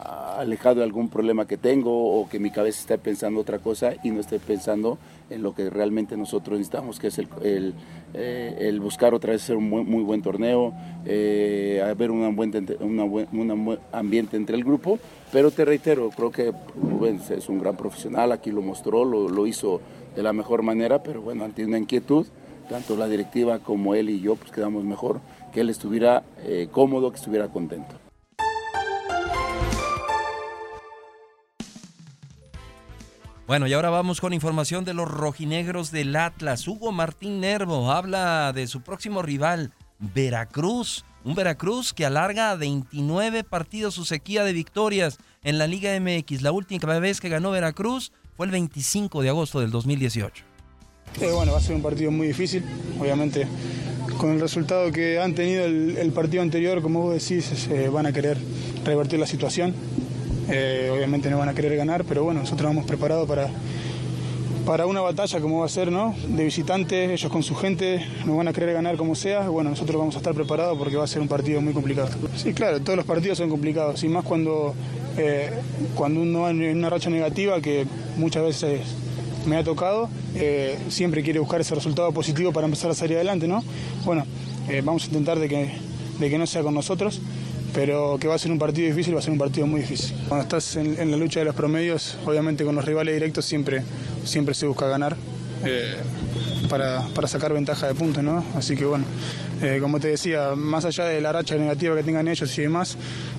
alejado 0.00 0.76
de 0.76 0.84
algún 0.84 1.08
problema 1.08 1.46
que 1.46 1.56
tengo 1.56 2.20
o 2.20 2.28
que 2.28 2.38
mi 2.38 2.50
cabeza 2.50 2.80
esté 2.80 2.98
pensando 2.98 3.40
otra 3.40 3.58
cosa 3.58 3.94
y 4.02 4.10
no 4.10 4.20
esté 4.20 4.38
pensando 4.38 4.98
en 5.28 5.42
lo 5.42 5.54
que 5.54 5.68
realmente 5.68 6.16
nosotros 6.16 6.58
necesitamos, 6.58 6.98
que 6.98 7.08
es 7.08 7.18
el, 7.18 7.74
eh, 8.14 8.78
buscar 8.80 9.14
otra 9.14 9.32
vez 9.32 9.42
ser 9.42 9.56
un 9.56 9.68
muy, 9.68 10.02
buen 10.02 10.22
torneo, 10.22 10.72
eh, 11.04 11.84
haber 11.84 12.10
un 12.10 12.34
buen, 12.34 13.78
ambiente 13.92 14.36
entre 14.36 14.56
el 14.56 14.64
grupo. 14.64 14.98
Pero 15.32 15.50
te 15.50 15.64
reitero, 15.64 16.10
creo 16.10 16.32
que 16.32 16.52
Rubén 16.80 17.20
es 17.30 17.48
un 17.48 17.60
gran 17.60 17.76
profesional, 17.76 18.32
aquí 18.32 18.50
lo 18.50 18.62
mostró, 18.62 19.04
lo, 19.04 19.46
hizo 19.46 19.80
de 20.16 20.22
la 20.22 20.32
mejor 20.32 20.62
manera, 20.62 21.02
pero 21.02 21.22
bueno, 21.22 21.44
ante 21.44 21.64
una 21.64 21.78
inquietud, 21.78 22.26
tanto 22.68 22.96
la 22.96 23.06
directiva 23.06 23.58
como 23.60 23.94
él 23.94 24.10
y 24.10 24.20
yo, 24.20 24.34
pues 24.34 24.50
quedamos 24.50 24.84
mejor 24.84 25.20
que 25.52 25.60
él 25.60 25.70
estuviera 25.70 26.24
eh, 26.44 26.68
cómodo, 26.70 27.10
que 27.10 27.16
estuviera 27.16 27.48
contento. 27.48 27.99
Bueno, 33.50 33.66
y 33.66 33.72
ahora 33.72 33.90
vamos 33.90 34.20
con 34.20 34.32
información 34.32 34.84
de 34.84 34.94
los 34.94 35.10
rojinegros 35.10 35.90
del 35.90 36.14
Atlas. 36.14 36.68
Hugo 36.68 36.92
Martín 36.92 37.40
Nervo 37.40 37.90
habla 37.90 38.52
de 38.52 38.68
su 38.68 38.80
próximo 38.82 39.22
rival, 39.22 39.72
Veracruz. 39.98 41.04
Un 41.24 41.34
Veracruz 41.34 41.92
que 41.92 42.06
alarga 42.06 42.54
29 42.54 43.42
partidos 43.42 43.94
su 43.94 44.04
sequía 44.04 44.44
de 44.44 44.52
victorias 44.52 45.18
en 45.42 45.58
la 45.58 45.66
Liga 45.66 45.98
MX. 45.98 46.42
La 46.42 46.52
última 46.52 46.96
vez 47.00 47.20
que 47.20 47.28
ganó 47.28 47.50
Veracruz 47.50 48.12
fue 48.36 48.46
el 48.46 48.52
25 48.52 49.20
de 49.20 49.30
agosto 49.30 49.58
del 49.58 49.72
2018. 49.72 50.44
Eh, 51.20 51.32
bueno, 51.32 51.50
va 51.50 51.58
a 51.58 51.60
ser 51.60 51.74
un 51.74 51.82
partido 51.82 52.12
muy 52.12 52.28
difícil, 52.28 52.62
obviamente. 53.00 53.48
Con 54.16 54.30
el 54.30 54.40
resultado 54.40 54.92
que 54.92 55.18
han 55.18 55.34
tenido 55.34 55.64
el, 55.64 56.12
partido 56.12 56.44
anterior, 56.44 56.80
como 56.82 57.00
vos 57.00 57.14
decís, 57.14 57.66
eh, 57.66 57.88
van 57.88 58.06
a 58.06 58.12
querer 58.12 58.38
revertir 58.84 59.18
la 59.18 59.26
situación. 59.26 59.74
Eh, 60.50 60.90
obviamente 60.92 61.30
no 61.30 61.38
van 61.38 61.48
a 61.48 61.54
querer 61.54 61.76
ganar, 61.76 62.04
pero 62.04 62.24
bueno, 62.24 62.40
nosotros 62.40 62.68
vamos 62.68 62.84
preparados 62.84 63.28
para, 63.28 63.48
para 64.66 64.86
una 64.86 65.00
batalla 65.00 65.40
como 65.40 65.60
va 65.60 65.66
a 65.66 65.68
ser, 65.68 65.92
¿no? 65.92 66.14
De 66.26 66.44
visitantes, 66.44 67.10
ellos 67.10 67.30
con 67.30 67.42
su 67.42 67.54
gente, 67.54 68.04
nos 68.26 68.36
van 68.36 68.48
a 68.48 68.52
querer 68.52 68.74
ganar 68.74 68.96
como 68.96 69.14
sea. 69.14 69.48
Bueno, 69.48 69.70
nosotros 69.70 69.98
vamos 69.98 70.14
a 70.16 70.18
estar 70.18 70.34
preparados 70.34 70.76
porque 70.76 70.96
va 70.96 71.04
a 71.04 71.06
ser 71.06 71.22
un 71.22 71.28
partido 71.28 71.60
muy 71.60 71.72
complicado. 71.72 72.08
Sí, 72.36 72.52
claro, 72.52 72.80
todos 72.80 72.96
los 72.96 73.06
partidos 73.06 73.38
son 73.38 73.48
complicados, 73.48 74.02
y 74.02 74.08
más 74.08 74.24
cuando, 74.24 74.74
cuando 75.94 76.22
uno 76.22 76.40
va 76.40 76.50
en 76.50 76.76
una 76.76 76.90
racha 76.90 77.10
negativa 77.10 77.60
que 77.60 77.86
muchas 78.16 78.42
veces 78.42 78.80
me 79.46 79.56
ha 79.56 79.64
tocado, 79.64 80.08
eh, 80.34 80.78
siempre 80.88 81.22
quiere 81.22 81.38
buscar 81.38 81.60
ese 81.60 81.74
resultado 81.74 82.12
positivo 82.12 82.52
para 82.52 82.66
empezar 82.66 82.90
a 82.90 82.94
salir 82.94 83.16
adelante, 83.16 83.48
¿no? 83.48 83.62
Bueno, 84.04 84.24
eh, 84.68 84.82
vamos 84.84 85.04
a 85.04 85.06
intentar 85.06 85.38
de 85.38 85.48
que, 85.48 85.70
de 86.18 86.30
que 86.30 86.38
no 86.38 86.46
sea 86.46 86.62
con 86.62 86.74
nosotros, 86.74 87.20
pero 87.74 88.18
que 88.18 88.28
va 88.28 88.34
a 88.34 88.38
ser 88.38 88.50
un 88.52 88.58
partido 88.58 88.88
difícil, 88.88 89.14
va 89.14 89.20
a 89.20 89.22
ser 89.22 89.32
un 89.32 89.38
partido 89.38 89.66
muy 89.66 89.80
difícil. 89.80 90.16
Cuando 90.28 90.42
estás 90.42 90.76
en, 90.76 91.10
la 91.10 91.16
lucha 91.16 91.40
de 91.40 91.46
los 91.46 91.54
promedios, 91.54 92.16
obviamente 92.26 92.64
con 92.64 92.74
los 92.74 92.84
rivales 92.84 93.14
directos 93.14 93.44
siempre, 93.44 93.82
siempre 94.24 94.54
se 94.54 94.66
busca 94.66 94.86
ganar. 94.88 95.16
Eh, 95.64 95.96
para, 96.70 97.06
para, 97.14 97.28
sacar 97.28 97.52
ventaja 97.52 97.86
de 97.86 97.94
puntos, 97.94 98.22
¿no? 98.22 98.42
Así 98.54 98.76
que 98.76 98.86
bueno, 98.86 99.04
como 99.80 100.00
te 100.00 100.08
decía, 100.08 100.54
más 100.56 100.86
allá 100.86 101.04
de 101.04 101.20
la 101.20 101.32
racha 101.32 101.56
negativa 101.56 101.94
que 101.96 102.02
tengan 102.02 102.28
ellos 102.28 102.56
y 102.56 102.62
demás, 102.62 102.96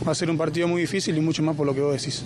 va 0.07 0.11
a 0.11 0.15
ser 0.15 0.29
un 0.29 0.37
partido 0.37 0.67
muy 0.67 0.81
difícil 0.81 1.17
y 1.17 1.21
mucho 1.21 1.41
más 1.41 1.55
por 1.55 1.65
lo 1.65 1.73
que 1.73 1.81
vos 1.81 1.93
decís. 1.93 2.23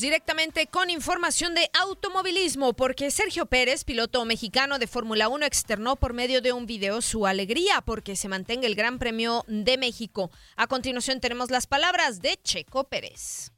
Directamente 0.00 0.66
con 0.66 0.90
información 0.90 1.54
de 1.54 1.70
automovilismo 1.80 2.72
porque 2.72 3.10
Sergio 3.10 3.46
Pérez, 3.46 3.84
piloto 3.84 4.24
mexicano 4.24 4.78
de 4.78 4.88
Fórmula 4.88 5.28
1, 5.28 5.46
externó 5.46 5.94
por 5.96 6.12
medio 6.12 6.42
de 6.42 6.52
un 6.52 6.66
video 6.66 7.00
su 7.00 7.24
alegría 7.26 7.80
porque 7.80 8.16
se 8.16 8.28
mantenga 8.28 8.66
el 8.66 8.74
Gran 8.74 8.98
Premio 8.98 9.44
de 9.46 9.78
México. 9.78 10.30
A 10.56 10.66
continuación 10.66 11.20
tenemos 11.20 11.50
las 11.50 11.66
palabras 11.66 12.20
de 12.20 12.38
Checo 12.42 12.84
Pérez. 12.84 13.52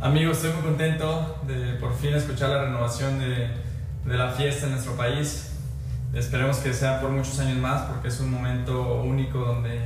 Amigos, 0.00 0.38
estoy 0.38 0.54
muy 0.54 0.62
contento 0.62 1.40
de 1.46 1.74
por 1.74 1.96
fin 1.98 2.14
escuchar 2.14 2.48
la 2.50 2.64
renovación 2.64 3.18
de, 3.18 3.50
de 4.06 4.16
la 4.16 4.32
fiesta 4.32 4.64
en 4.64 4.72
nuestro 4.72 4.96
país. 4.96 5.52
Esperemos 6.14 6.56
que 6.58 6.72
sea 6.72 7.00
por 7.00 7.10
muchos 7.10 7.38
años 7.38 7.58
más 7.58 7.82
porque 7.82 8.08
es 8.08 8.18
un 8.18 8.30
momento 8.30 9.02
único 9.02 9.38
donde 9.40 9.78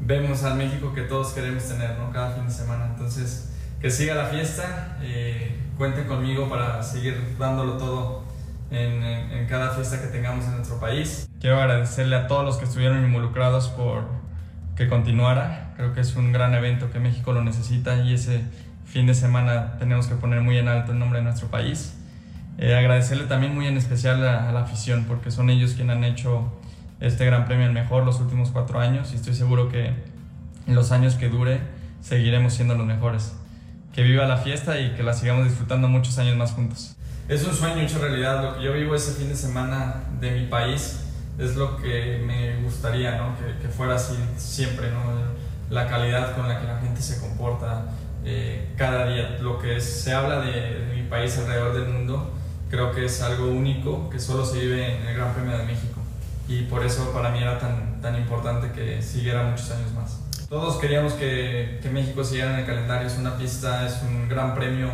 vemos 0.00 0.44
al 0.44 0.56
México 0.56 0.94
que 0.94 1.02
todos 1.02 1.32
queremos 1.32 1.64
tener, 1.64 1.98
¿no? 1.98 2.12
Cada 2.12 2.34
fin 2.34 2.46
de 2.46 2.52
semana. 2.52 2.86
Entonces, 2.86 3.48
que 3.80 3.90
siga 3.90 4.14
la 4.14 4.26
fiesta. 4.26 4.98
Eh, 5.02 5.56
cuenten 5.76 6.06
conmigo 6.06 6.48
para 6.48 6.82
seguir 6.82 7.36
dándolo 7.38 7.76
todo 7.76 8.24
en, 8.70 9.02
en, 9.02 9.46
cada 9.46 9.70
fiesta 9.70 10.00
que 10.00 10.08
tengamos 10.08 10.44
en 10.46 10.56
nuestro 10.56 10.80
país. 10.80 11.28
Quiero 11.40 11.60
agradecerle 11.60 12.16
a 12.16 12.26
todos 12.26 12.44
los 12.44 12.56
que 12.56 12.64
estuvieron 12.64 13.04
involucrados 13.04 13.68
por 13.68 14.04
que 14.76 14.88
continuara. 14.88 15.72
Creo 15.76 15.94
que 15.94 16.00
es 16.00 16.16
un 16.16 16.32
gran 16.32 16.54
evento 16.54 16.90
que 16.90 16.98
México 16.98 17.32
lo 17.32 17.42
necesita 17.42 17.96
y 18.02 18.14
ese 18.14 18.42
fin 18.84 19.06
de 19.06 19.14
semana 19.14 19.78
tenemos 19.78 20.06
que 20.06 20.16
poner 20.16 20.40
muy 20.40 20.58
en 20.58 20.68
alto 20.68 20.92
el 20.92 20.98
nombre 20.98 21.20
de 21.20 21.24
nuestro 21.24 21.48
país. 21.48 21.94
Eh, 22.58 22.74
agradecerle 22.74 23.24
también 23.24 23.54
muy 23.54 23.66
en 23.68 23.76
especial 23.76 24.26
a, 24.26 24.48
a, 24.48 24.52
la 24.52 24.62
afición 24.62 25.04
porque 25.06 25.30
son 25.30 25.48
ellos 25.48 25.74
quienes 25.74 25.96
han 25.96 26.02
hecho 26.02 26.52
este 26.98 27.24
gran 27.24 27.44
premio 27.44 27.66
el 27.66 27.72
mejor 27.72 28.04
los 28.04 28.18
últimos 28.18 28.50
cuatro 28.50 28.80
años 28.80 29.12
y 29.12 29.14
estoy 29.14 29.34
seguro 29.34 29.68
que 29.68 29.92
en 30.66 30.74
los 30.74 30.90
años 30.90 31.14
que 31.14 31.28
dure 31.28 31.60
seguiremos 32.00 32.54
siendo 32.54 32.74
los 32.74 32.84
mejores 32.84 33.37
que 33.98 34.04
viva 34.04 34.26
la 34.26 34.36
fiesta 34.36 34.78
y 34.78 34.90
que 34.90 35.02
la 35.02 35.12
sigamos 35.12 35.46
disfrutando 35.46 35.88
muchos 35.88 36.16
años 36.18 36.36
más 36.36 36.52
juntos. 36.52 36.94
Es 37.28 37.44
un 37.44 37.52
sueño 37.52 37.82
hecho 37.82 37.98
realidad, 37.98 38.44
lo 38.44 38.56
que 38.56 38.62
yo 38.62 38.72
vivo 38.72 38.94
ese 38.94 39.10
fin 39.10 39.28
de 39.28 39.34
semana 39.34 40.04
de 40.20 40.30
mi 40.30 40.46
país 40.46 41.00
es 41.36 41.56
lo 41.56 41.76
que 41.78 42.22
me 42.24 42.62
gustaría, 42.62 43.18
¿no? 43.18 43.34
que, 43.36 43.60
que, 43.60 43.66
fuera 43.66 43.96
así 43.96 44.14
siempre, 44.36 44.92
¿no? 44.92 45.00
la 45.68 45.88
calidad 45.88 46.36
con 46.36 46.46
la 46.46 46.60
que 46.60 46.68
la 46.68 46.78
gente 46.78 47.02
se 47.02 47.18
comporta 47.18 47.86
eh, 48.24 48.72
cada 48.76 49.08
día, 49.08 49.36
lo 49.40 49.58
que 49.58 49.80
se 49.80 50.12
habla 50.12 50.42
de, 50.42 50.52
de, 50.52 50.94
mi 50.94 51.02
país 51.02 51.36
alrededor 51.36 51.74
del 51.74 51.88
mundo, 51.88 52.34
creo 52.70 52.92
que 52.92 53.04
es 53.04 53.20
algo 53.20 53.48
único 53.48 54.08
que 54.10 54.20
solo 54.20 54.44
se 54.44 54.60
vive 54.60 54.94
en 54.94 55.08
el 55.08 55.16
Gran 55.16 55.34
Premio 55.34 55.58
de 55.58 55.64
México 55.64 56.00
y 56.46 56.62
por 56.62 56.86
eso 56.86 57.12
para 57.12 57.30
mí 57.30 57.42
era 57.42 57.58
tan, 57.58 58.00
tan 58.00 58.14
importante 58.14 58.70
que 58.70 59.02
siguiera 59.02 59.42
muchos 59.42 59.72
años 59.72 59.92
más. 59.92 60.17
Todos 60.48 60.78
queríamos 60.78 61.12
que, 61.12 61.78
México 61.92 62.24
siguiera 62.24 62.54
en 62.54 62.60
el 62.60 62.66
calendario, 62.66 63.06
es 63.06 63.18
una 63.18 63.36
pista, 63.36 63.86
es 63.86 64.00
un 64.02 64.30
gran 64.30 64.54
premio 64.54 64.88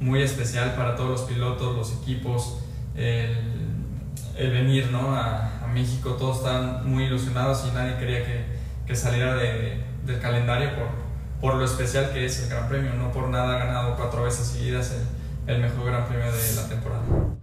muy 0.00 0.20
especial 0.20 0.74
para 0.74 0.96
todos 0.96 1.10
los 1.10 1.20
pilotos, 1.22 1.76
los 1.76 2.02
equipos, 2.02 2.58
el, 2.96 3.36
venir 4.36 4.90
¿no? 4.90 5.14
a, 5.14 5.52
México, 5.72 6.12
todos 6.12 6.38
estaban 6.38 6.90
muy 6.90 7.04
ilusionados 7.04 7.66
y 7.70 7.74
nadie 7.74 7.98
quería 7.98 8.24
que, 8.86 8.96
saliera 8.96 9.36
de, 9.36 9.82
del 10.06 10.18
calendario 10.20 10.70
por, 10.74 10.86
por 11.40 11.54
lo 11.56 11.64
especial 11.64 12.12
que 12.12 12.24
es 12.24 12.42
el 12.42 12.48
Gran 12.48 12.66
Premio, 12.66 12.94
no 12.94 13.12
por 13.12 13.28
nada 13.28 13.56
ha 13.56 13.58
ganado 13.64 13.94
cuatro 13.94 14.24
veces 14.24 14.46
seguidas 14.46 14.96
el 15.46 15.60
mejor 15.60 15.84
Gran 15.84 16.06
Premio 16.06 16.32
de 16.32 16.54
la 16.56 16.68
temporada. 16.68 17.35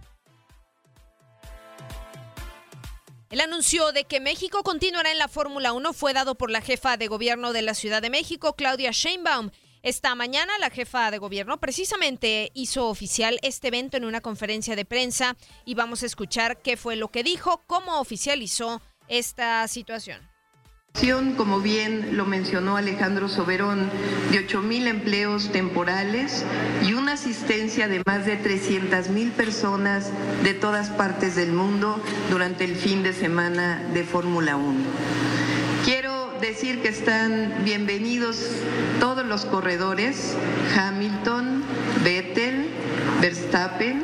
El 3.34 3.42
anuncio 3.42 3.92
de 3.94 4.04
que 4.04 4.20
México 4.20 4.62
continuará 4.62 5.12
en 5.12 5.18
la 5.18 5.28
Fórmula 5.28 5.74
1 5.74 5.94
fue 5.94 6.14
dado 6.14 6.36
por 6.36 6.52
la 6.52 6.62
jefa 6.62 6.98
de 6.98 7.08
gobierno 7.08 7.52
de 7.52 7.64
la 7.64 7.74
Ciudad 7.74 8.00
de 8.00 8.12
México, 8.12 8.56
Claudia 8.56 8.92
Sheinbaum. 8.92 9.50
Esta 9.82 10.14
mañana 10.14 10.54
la 10.60 10.70
jefa 10.70 11.10
de 11.10 11.18
gobierno 11.18 11.60
precisamente 11.60 12.52
hizo 12.54 12.88
oficial 12.90 13.40
este 13.42 13.70
evento 13.70 13.98
en 13.98 14.06
una 14.06 14.22
conferencia 14.22 14.76
de 14.76 14.86
prensa 14.86 15.36
y 15.66 15.74
vamos 15.74 16.04
a 16.04 16.06
escuchar 16.06 16.62
qué 16.62 16.78
fue 16.78 16.96
lo 16.96 17.08
que 17.08 17.24
dijo, 17.24 17.64
cómo 17.66 18.00
oficializó 18.00 18.84
esta 19.08 19.68
situación. 19.68 20.33
Como 21.38 21.60
bien 21.60 22.16
lo 22.16 22.26
mencionó 22.26 22.78
Alejandro 22.78 23.28
Soberón, 23.28 23.90
de 24.32 24.40
8 24.40 24.62
mil 24.62 24.88
empleos 24.88 25.52
temporales 25.52 26.46
y 26.82 26.94
una 26.94 27.14
asistencia 27.14 27.88
de 27.88 28.02
más 28.06 28.26
de 28.26 28.38
300 28.38 29.10
mil 29.10 29.32
personas 29.32 30.12
de 30.44 30.54
todas 30.54 30.90
partes 30.90 31.36
del 31.36 31.52
mundo 31.52 32.02
durante 32.30 32.64
el 32.64 32.76
fin 32.76 33.04
de 33.04 33.14
semana 33.14 33.82
de 33.94 34.04
Fórmula 34.04 34.56
1. 34.56 34.74
Quiero 35.84 36.32
decir 36.40 36.82
que 36.82 36.90
están 36.90 37.54
bienvenidos 37.66 38.48
todos 39.00 39.26
los 39.26 39.46
corredores, 39.46 40.38
Hamilton, 40.78 41.64
Vettel, 42.04 42.70
Verstappen, 43.20 44.04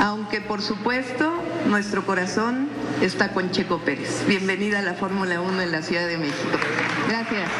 aunque 0.00 0.40
por 0.40 0.62
supuesto 0.62 1.32
nuestro 1.66 2.04
corazón 2.04 2.69
está 3.00 3.32
con 3.32 3.50
Checo 3.50 3.78
Pérez. 3.78 4.24
Bienvenida 4.26 4.80
a 4.80 4.82
la 4.82 4.94
Fórmula 4.94 5.40
1 5.40 5.62
en 5.62 5.72
la 5.72 5.82
Ciudad 5.82 6.06
de 6.06 6.18
México. 6.18 6.58
Gracias. 7.08 7.50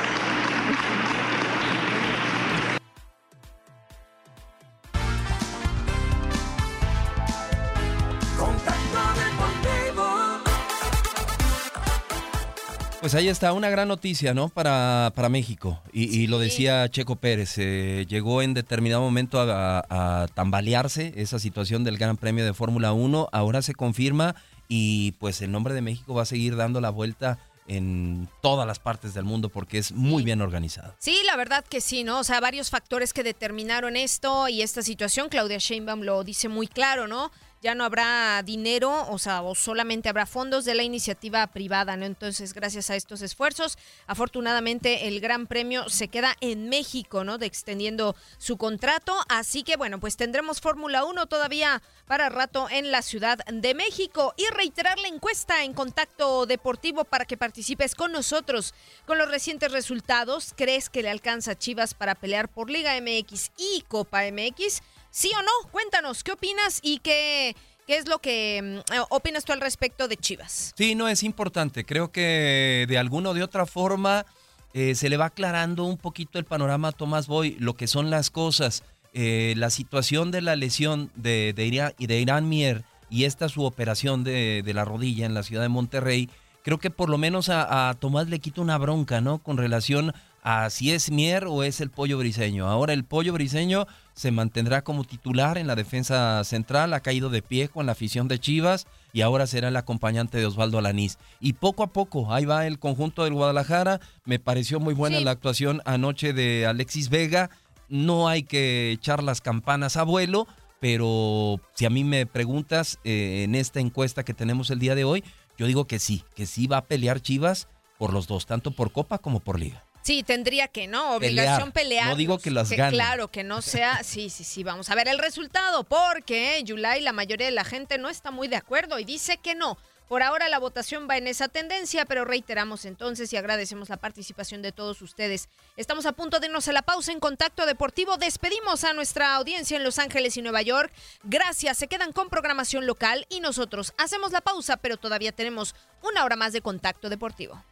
Pues 13.00 13.14
ahí 13.14 13.28
está, 13.28 13.54
una 13.54 13.70
gran 13.70 13.88
noticia, 13.88 14.34
¿no? 14.34 14.50
Para, 14.50 15.10
para 15.14 15.30
México. 15.30 15.80
Y, 15.90 16.14
y 16.16 16.26
lo 16.26 16.38
decía 16.38 16.86
Checo 16.90 17.16
Pérez, 17.16 17.54
eh, 17.56 18.04
llegó 18.06 18.42
en 18.42 18.52
determinado 18.52 19.00
momento 19.00 19.40
a, 19.40 19.82
a, 19.88 20.28
tambalearse 20.28 21.14
esa 21.16 21.38
situación 21.38 21.82
del 21.82 21.96
Gran 21.96 22.18
Premio 22.18 22.44
de 22.44 22.52
Fórmula 22.52 22.92
1, 22.92 23.30
ahora 23.32 23.62
se 23.62 23.74
confirma 23.74 24.36
y 24.72 25.12
pues 25.18 25.42
el 25.42 25.50
nombre 25.50 25.74
de 25.74 25.82
México 25.82 26.14
va 26.14 26.22
a 26.22 26.26
seguir 26.26 26.54
dando 26.54 26.80
la 26.80 26.90
vuelta 26.90 27.40
en 27.66 28.28
todas 28.40 28.68
las 28.68 28.78
partes 28.78 29.14
del 29.14 29.24
mundo 29.24 29.48
porque 29.48 29.78
es 29.78 29.90
muy 29.90 30.22
bien 30.22 30.40
organizado. 30.40 30.94
Sí, 31.00 31.18
la 31.26 31.36
verdad 31.36 31.64
que 31.64 31.80
sí, 31.80 32.04
¿no? 32.04 32.20
O 32.20 32.24
sea, 32.24 32.38
varios 32.38 32.70
factores 32.70 33.12
que 33.12 33.24
determinaron 33.24 33.96
esto 33.96 34.46
y 34.46 34.62
esta 34.62 34.82
situación, 34.82 35.28
Claudia 35.28 35.58
Sheinbaum 35.58 36.02
lo 36.02 36.22
dice 36.22 36.48
muy 36.48 36.68
claro, 36.68 37.08
¿no? 37.08 37.32
Ya 37.62 37.74
no 37.74 37.84
habrá 37.84 38.42
dinero, 38.42 39.06
o 39.10 39.18
sea, 39.18 39.42
o 39.42 39.54
solamente 39.54 40.08
habrá 40.08 40.26
fondos 40.26 40.64
de 40.64 40.74
la 40.74 40.82
iniciativa 40.82 41.46
privada, 41.48 41.96
¿no? 41.96 42.06
Entonces, 42.06 42.54
gracias 42.54 42.90
a 42.90 42.96
estos 42.96 43.20
esfuerzos, 43.22 43.76
afortunadamente 44.06 45.08
el 45.08 45.20
Gran 45.20 45.46
Premio 45.46 45.88
se 45.88 46.08
queda 46.08 46.36
en 46.40 46.68
México, 46.68 47.24
¿no? 47.24 47.38
De 47.38 47.46
extendiendo 47.46 48.16
su 48.38 48.56
contrato, 48.56 49.14
así 49.28 49.62
que 49.62 49.76
bueno, 49.76 50.00
pues 50.00 50.16
tendremos 50.16 50.60
Fórmula 50.60 51.04
1 51.04 51.26
todavía 51.26 51.82
para 52.06 52.28
rato 52.28 52.68
en 52.70 52.90
la 52.90 53.02
Ciudad 53.02 53.38
de 53.46 53.74
México 53.74 54.34
y 54.36 54.46
reiterar 54.54 54.98
la 54.98 55.08
encuesta 55.08 55.62
en 55.64 55.74
Contacto 55.74 56.46
Deportivo 56.46 57.04
para 57.04 57.24
que 57.24 57.36
participes 57.36 57.94
con 57.94 58.12
nosotros 58.12 58.74
con 59.06 59.18
los 59.18 59.30
recientes 59.30 59.72
resultados. 59.72 60.54
¿Crees 60.56 60.88
que 60.88 61.02
le 61.02 61.10
alcanza 61.10 61.58
Chivas 61.58 61.94
para 61.94 62.14
pelear 62.14 62.48
por 62.48 62.70
Liga 62.70 62.98
MX 63.00 63.52
y 63.56 63.84
Copa 63.88 64.22
MX? 64.30 64.82
¿Sí 65.10 65.30
o 65.36 65.42
no? 65.42 65.70
Cuéntanos, 65.70 66.22
¿qué 66.22 66.32
opinas 66.32 66.80
y 66.82 66.98
qué, 66.98 67.56
qué 67.86 67.96
es 67.96 68.08
lo 68.08 68.20
que 68.20 68.60
mm, 68.62 68.94
eh, 68.94 69.00
opinas 69.10 69.44
tú 69.44 69.52
al 69.52 69.60
respecto 69.60 70.08
de 70.08 70.16
Chivas? 70.16 70.72
Sí, 70.76 70.94
no, 70.94 71.08
es 71.08 71.22
importante. 71.22 71.84
Creo 71.84 72.12
que 72.12 72.86
de 72.88 72.98
alguna 72.98 73.30
o 73.30 73.34
de 73.34 73.42
otra 73.42 73.66
forma 73.66 74.24
eh, 74.72 74.94
se 74.94 75.08
le 75.08 75.16
va 75.16 75.26
aclarando 75.26 75.84
un 75.84 75.96
poquito 75.96 76.38
el 76.38 76.44
panorama 76.44 76.88
a 76.88 76.92
Tomás 76.92 77.26
Boy, 77.26 77.56
lo 77.58 77.74
que 77.74 77.88
son 77.88 78.10
las 78.10 78.30
cosas. 78.30 78.84
Eh, 79.12 79.54
la 79.56 79.70
situación 79.70 80.30
de 80.30 80.40
la 80.40 80.54
lesión 80.54 81.10
de, 81.16 81.52
de, 81.54 81.66
Irán, 81.66 81.92
de 81.98 82.20
Irán 82.20 82.48
Mier 82.48 82.84
y 83.10 83.24
esta 83.24 83.48
su 83.48 83.64
operación 83.64 84.22
de, 84.22 84.62
de, 84.64 84.74
la 84.74 84.84
rodilla 84.84 85.26
en 85.26 85.34
la 85.34 85.42
ciudad 85.42 85.62
de 85.62 85.68
Monterrey, 85.68 86.30
creo 86.62 86.78
que 86.78 86.90
por 86.90 87.08
lo 87.08 87.18
menos 87.18 87.48
a, 87.48 87.88
a, 87.88 87.94
Tomás 87.94 88.28
le 88.28 88.38
quita 88.38 88.60
una 88.60 88.78
bronca, 88.78 89.20
¿no? 89.20 89.38
Con 89.38 89.56
relación 89.56 90.12
a 90.42 90.70
si 90.70 90.92
es 90.92 91.10
Mier 91.10 91.46
o 91.46 91.62
es 91.62 91.80
el 91.80 91.90
pollo 91.90 92.18
briseño. 92.18 92.66
Ahora 92.66 92.92
el 92.92 93.04
pollo 93.04 93.32
briseño 93.32 93.86
se 94.14 94.30
mantendrá 94.30 94.82
como 94.82 95.04
titular 95.04 95.58
en 95.58 95.66
la 95.66 95.76
defensa 95.76 96.42
central, 96.44 96.94
ha 96.94 97.00
caído 97.00 97.30
de 97.30 97.42
pie 97.42 97.68
con 97.68 97.86
la 97.86 97.92
afición 97.92 98.28
de 98.28 98.38
Chivas 98.38 98.86
y 99.12 99.22
ahora 99.22 99.46
será 99.46 99.68
el 99.68 99.76
acompañante 99.76 100.38
de 100.38 100.46
Osvaldo 100.46 100.78
Alanís. 100.78 101.18
Y 101.40 101.54
poco 101.54 101.82
a 101.82 101.92
poco, 101.92 102.32
ahí 102.32 102.44
va 102.44 102.66
el 102.66 102.78
conjunto 102.78 103.24
del 103.24 103.34
Guadalajara. 103.34 104.00
Me 104.24 104.38
pareció 104.38 104.80
muy 104.80 104.94
buena 104.94 105.18
sí. 105.18 105.24
la 105.24 105.32
actuación 105.32 105.82
anoche 105.84 106.32
de 106.32 106.66
Alexis 106.66 107.10
Vega. 107.10 107.50
No 107.88 108.28
hay 108.28 108.42
que 108.42 108.92
echar 108.92 109.22
las 109.22 109.40
campanas 109.40 109.96
a 109.96 110.04
vuelo, 110.04 110.46
pero 110.80 111.60
si 111.74 111.86
a 111.86 111.90
mí 111.90 112.04
me 112.04 112.26
preguntas 112.26 112.98
eh, 113.04 113.42
en 113.44 113.54
esta 113.54 113.80
encuesta 113.80 114.24
que 114.24 114.34
tenemos 114.34 114.70
el 114.70 114.78
día 114.78 114.94
de 114.94 115.04
hoy, 115.04 115.24
yo 115.58 115.66
digo 115.66 115.86
que 115.86 115.98
sí, 115.98 116.24
que 116.34 116.46
sí 116.46 116.66
va 116.66 116.78
a 116.78 116.84
pelear 116.84 117.20
Chivas 117.20 117.68
por 117.98 118.14
los 118.14 118.26
dos, 118.26 118.46
tanto 118.46 118.70
por 118.70 118.92
Copa 118.92 119.18
como 119.18 119.40
por 119.40 119.58
Liga. 119.58 119.84
Sí, 120.02 120.22
tendría 120.22 120.68
que, 120.68 120.86
¿no? 120.86 121.14
Obligación 121.14 121.72
pelear. 121.72 122.08
No 122.08 122.16
digo 122.16 122.38
que 122.38 122.50
las 122.50 122.70
gane. 122.70 122.92
Claro, 122.92 123.28
que 123.28 123.44
no 123.44 123.62
sea. 123.62 124.00
Sí, 124.10 124.30
sí, 124.30 124.44
sí. 124.44 124.64
Vamos 124.64 124.90
a 124.90 124.94
ver 124.94 125.08
el 125.08 125.18
resultado, 125.18 125.84
porque 125.84 126.62
Yulai, 126.64 127.00
la 127.00 127.12
mayoría 127.12 127.46
de 127.46 127.52
la 127.52 127.64
gente 127.64 127.98
no 127.98 128.08
está 128.08 128.30
muy 128.30 128.48
de 128.48 128.56
acuerdo 128.56 128.98
y 128.98 129.04
dice 129.04 129.36
que 129.36 129.54
no. 129.54 129.78
Por 130.10 130.24
ahora 130.24 130.48
la 130.48 130.58
votación 130.58 131.06
va 131.08 131.18
en 131.18 131.28
esa 131.28 131.46
tendencia, 131.46 132.04
pero 132.04 132.24
reiteramos 132.24 132.84
entonces 132.84 133.32
y 133.32 133.36
agradecemos 133.36 133.90
la 133.90 133.96
participación 133.96 134.60
de 134.60 134.72
todos 134.72 135.02
ustedes. 135.02 135.48
Estamos 135.76 136.04
a 136.04 136.10
punto 136.10 136.40
de 136.40 136.48
irnos 136.48 136.66
a 136.66 136.72
la 136.72 136.82
pausa 136.82 137.12
en 137.12 137.20
Contacto 137.20 137.64
Deportivo. 137.64 138.16
Despedimos 138.16 138.82
a 138.82 138.92
nuestra 138.92 139.36
audiencia 139.36 139.76
en 139.76 139.84
Los 139.84 140.00
Ángeles 140.00 140.36
y 140.36 140.42
Nueva 140.42 140.62
York. 140.62 140.92
Gracias, 141.22 141.78
se 141.78 141.86
quedan 141.86 142.12
con 142.12 142.28
programación 142.28 142.86
local 142.86 143.24
y 143.28 143.38
nosotros 143.38 143.92
hacemos 143.98 144.32
la 144.32 144.40
pausa, 144.40 144.78
pero 144.78 144.96
todavía 144.96 145.30
tenemos 145.30 145.76
una 146.02 146.24
hora 146.24 146.34
más 146.34 146.52
de 146.52 146.60
Contacto 146.60 147.08
Deportivo. 147.08 147.62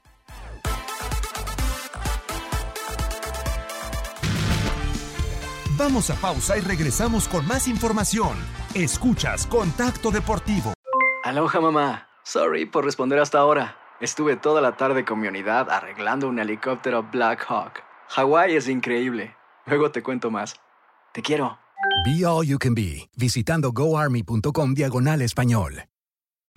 Vamos 5.78 6.10
a 6.10 6.16
pausa 6.16 6.58
y 6.58 6.60
regresamos 6.60 7.28
con 7.28 7.46
más 7.46 7.68
información. 7.68 8.36
Escuchas 8.74 9.46
Contacto 9.46 10.10
Deportivo. 10.10 10.74
Aloha 11.22 11.60
mamá. 11.60 12.08
Sorry 12.24 12.66
por 12.66 12.84
responder 12.84 13.20
hasta 13.20 13.38
ahora. 13.38 13.76
Estuve 14.00 14.36
toda 14.36 14.60
la 14.60 14.76
tarde 14.76 15.04
con 15.04 15.20
mi 15.20 15.28
unidad 15.28 15.70
arreglando 15.70 16.28
un 16.28 16.40
helicóptero 16.40 17.04
Black 17.04 17.46
Hawk. 17.48 17.84
Hawái 18.08 18.56
es 18.56 18.68
increíble. 18.68 19.36
Luego 19.66 19.92
te 19.92 20.02
cuento 20.02 20.32
más. 20.32 20.56
Te 21.12 21.22
quiero. 21.22 21.58
Be 22.04 22.26
All 22.26 22.44
You 22.44 22.58
Can 22.58 22.74
Be, 22.74 23.08
visitando 23.16 23.70
goarmy.com 23.72 24.74
diagonal 24.74 25.22
español. 25.22 25.84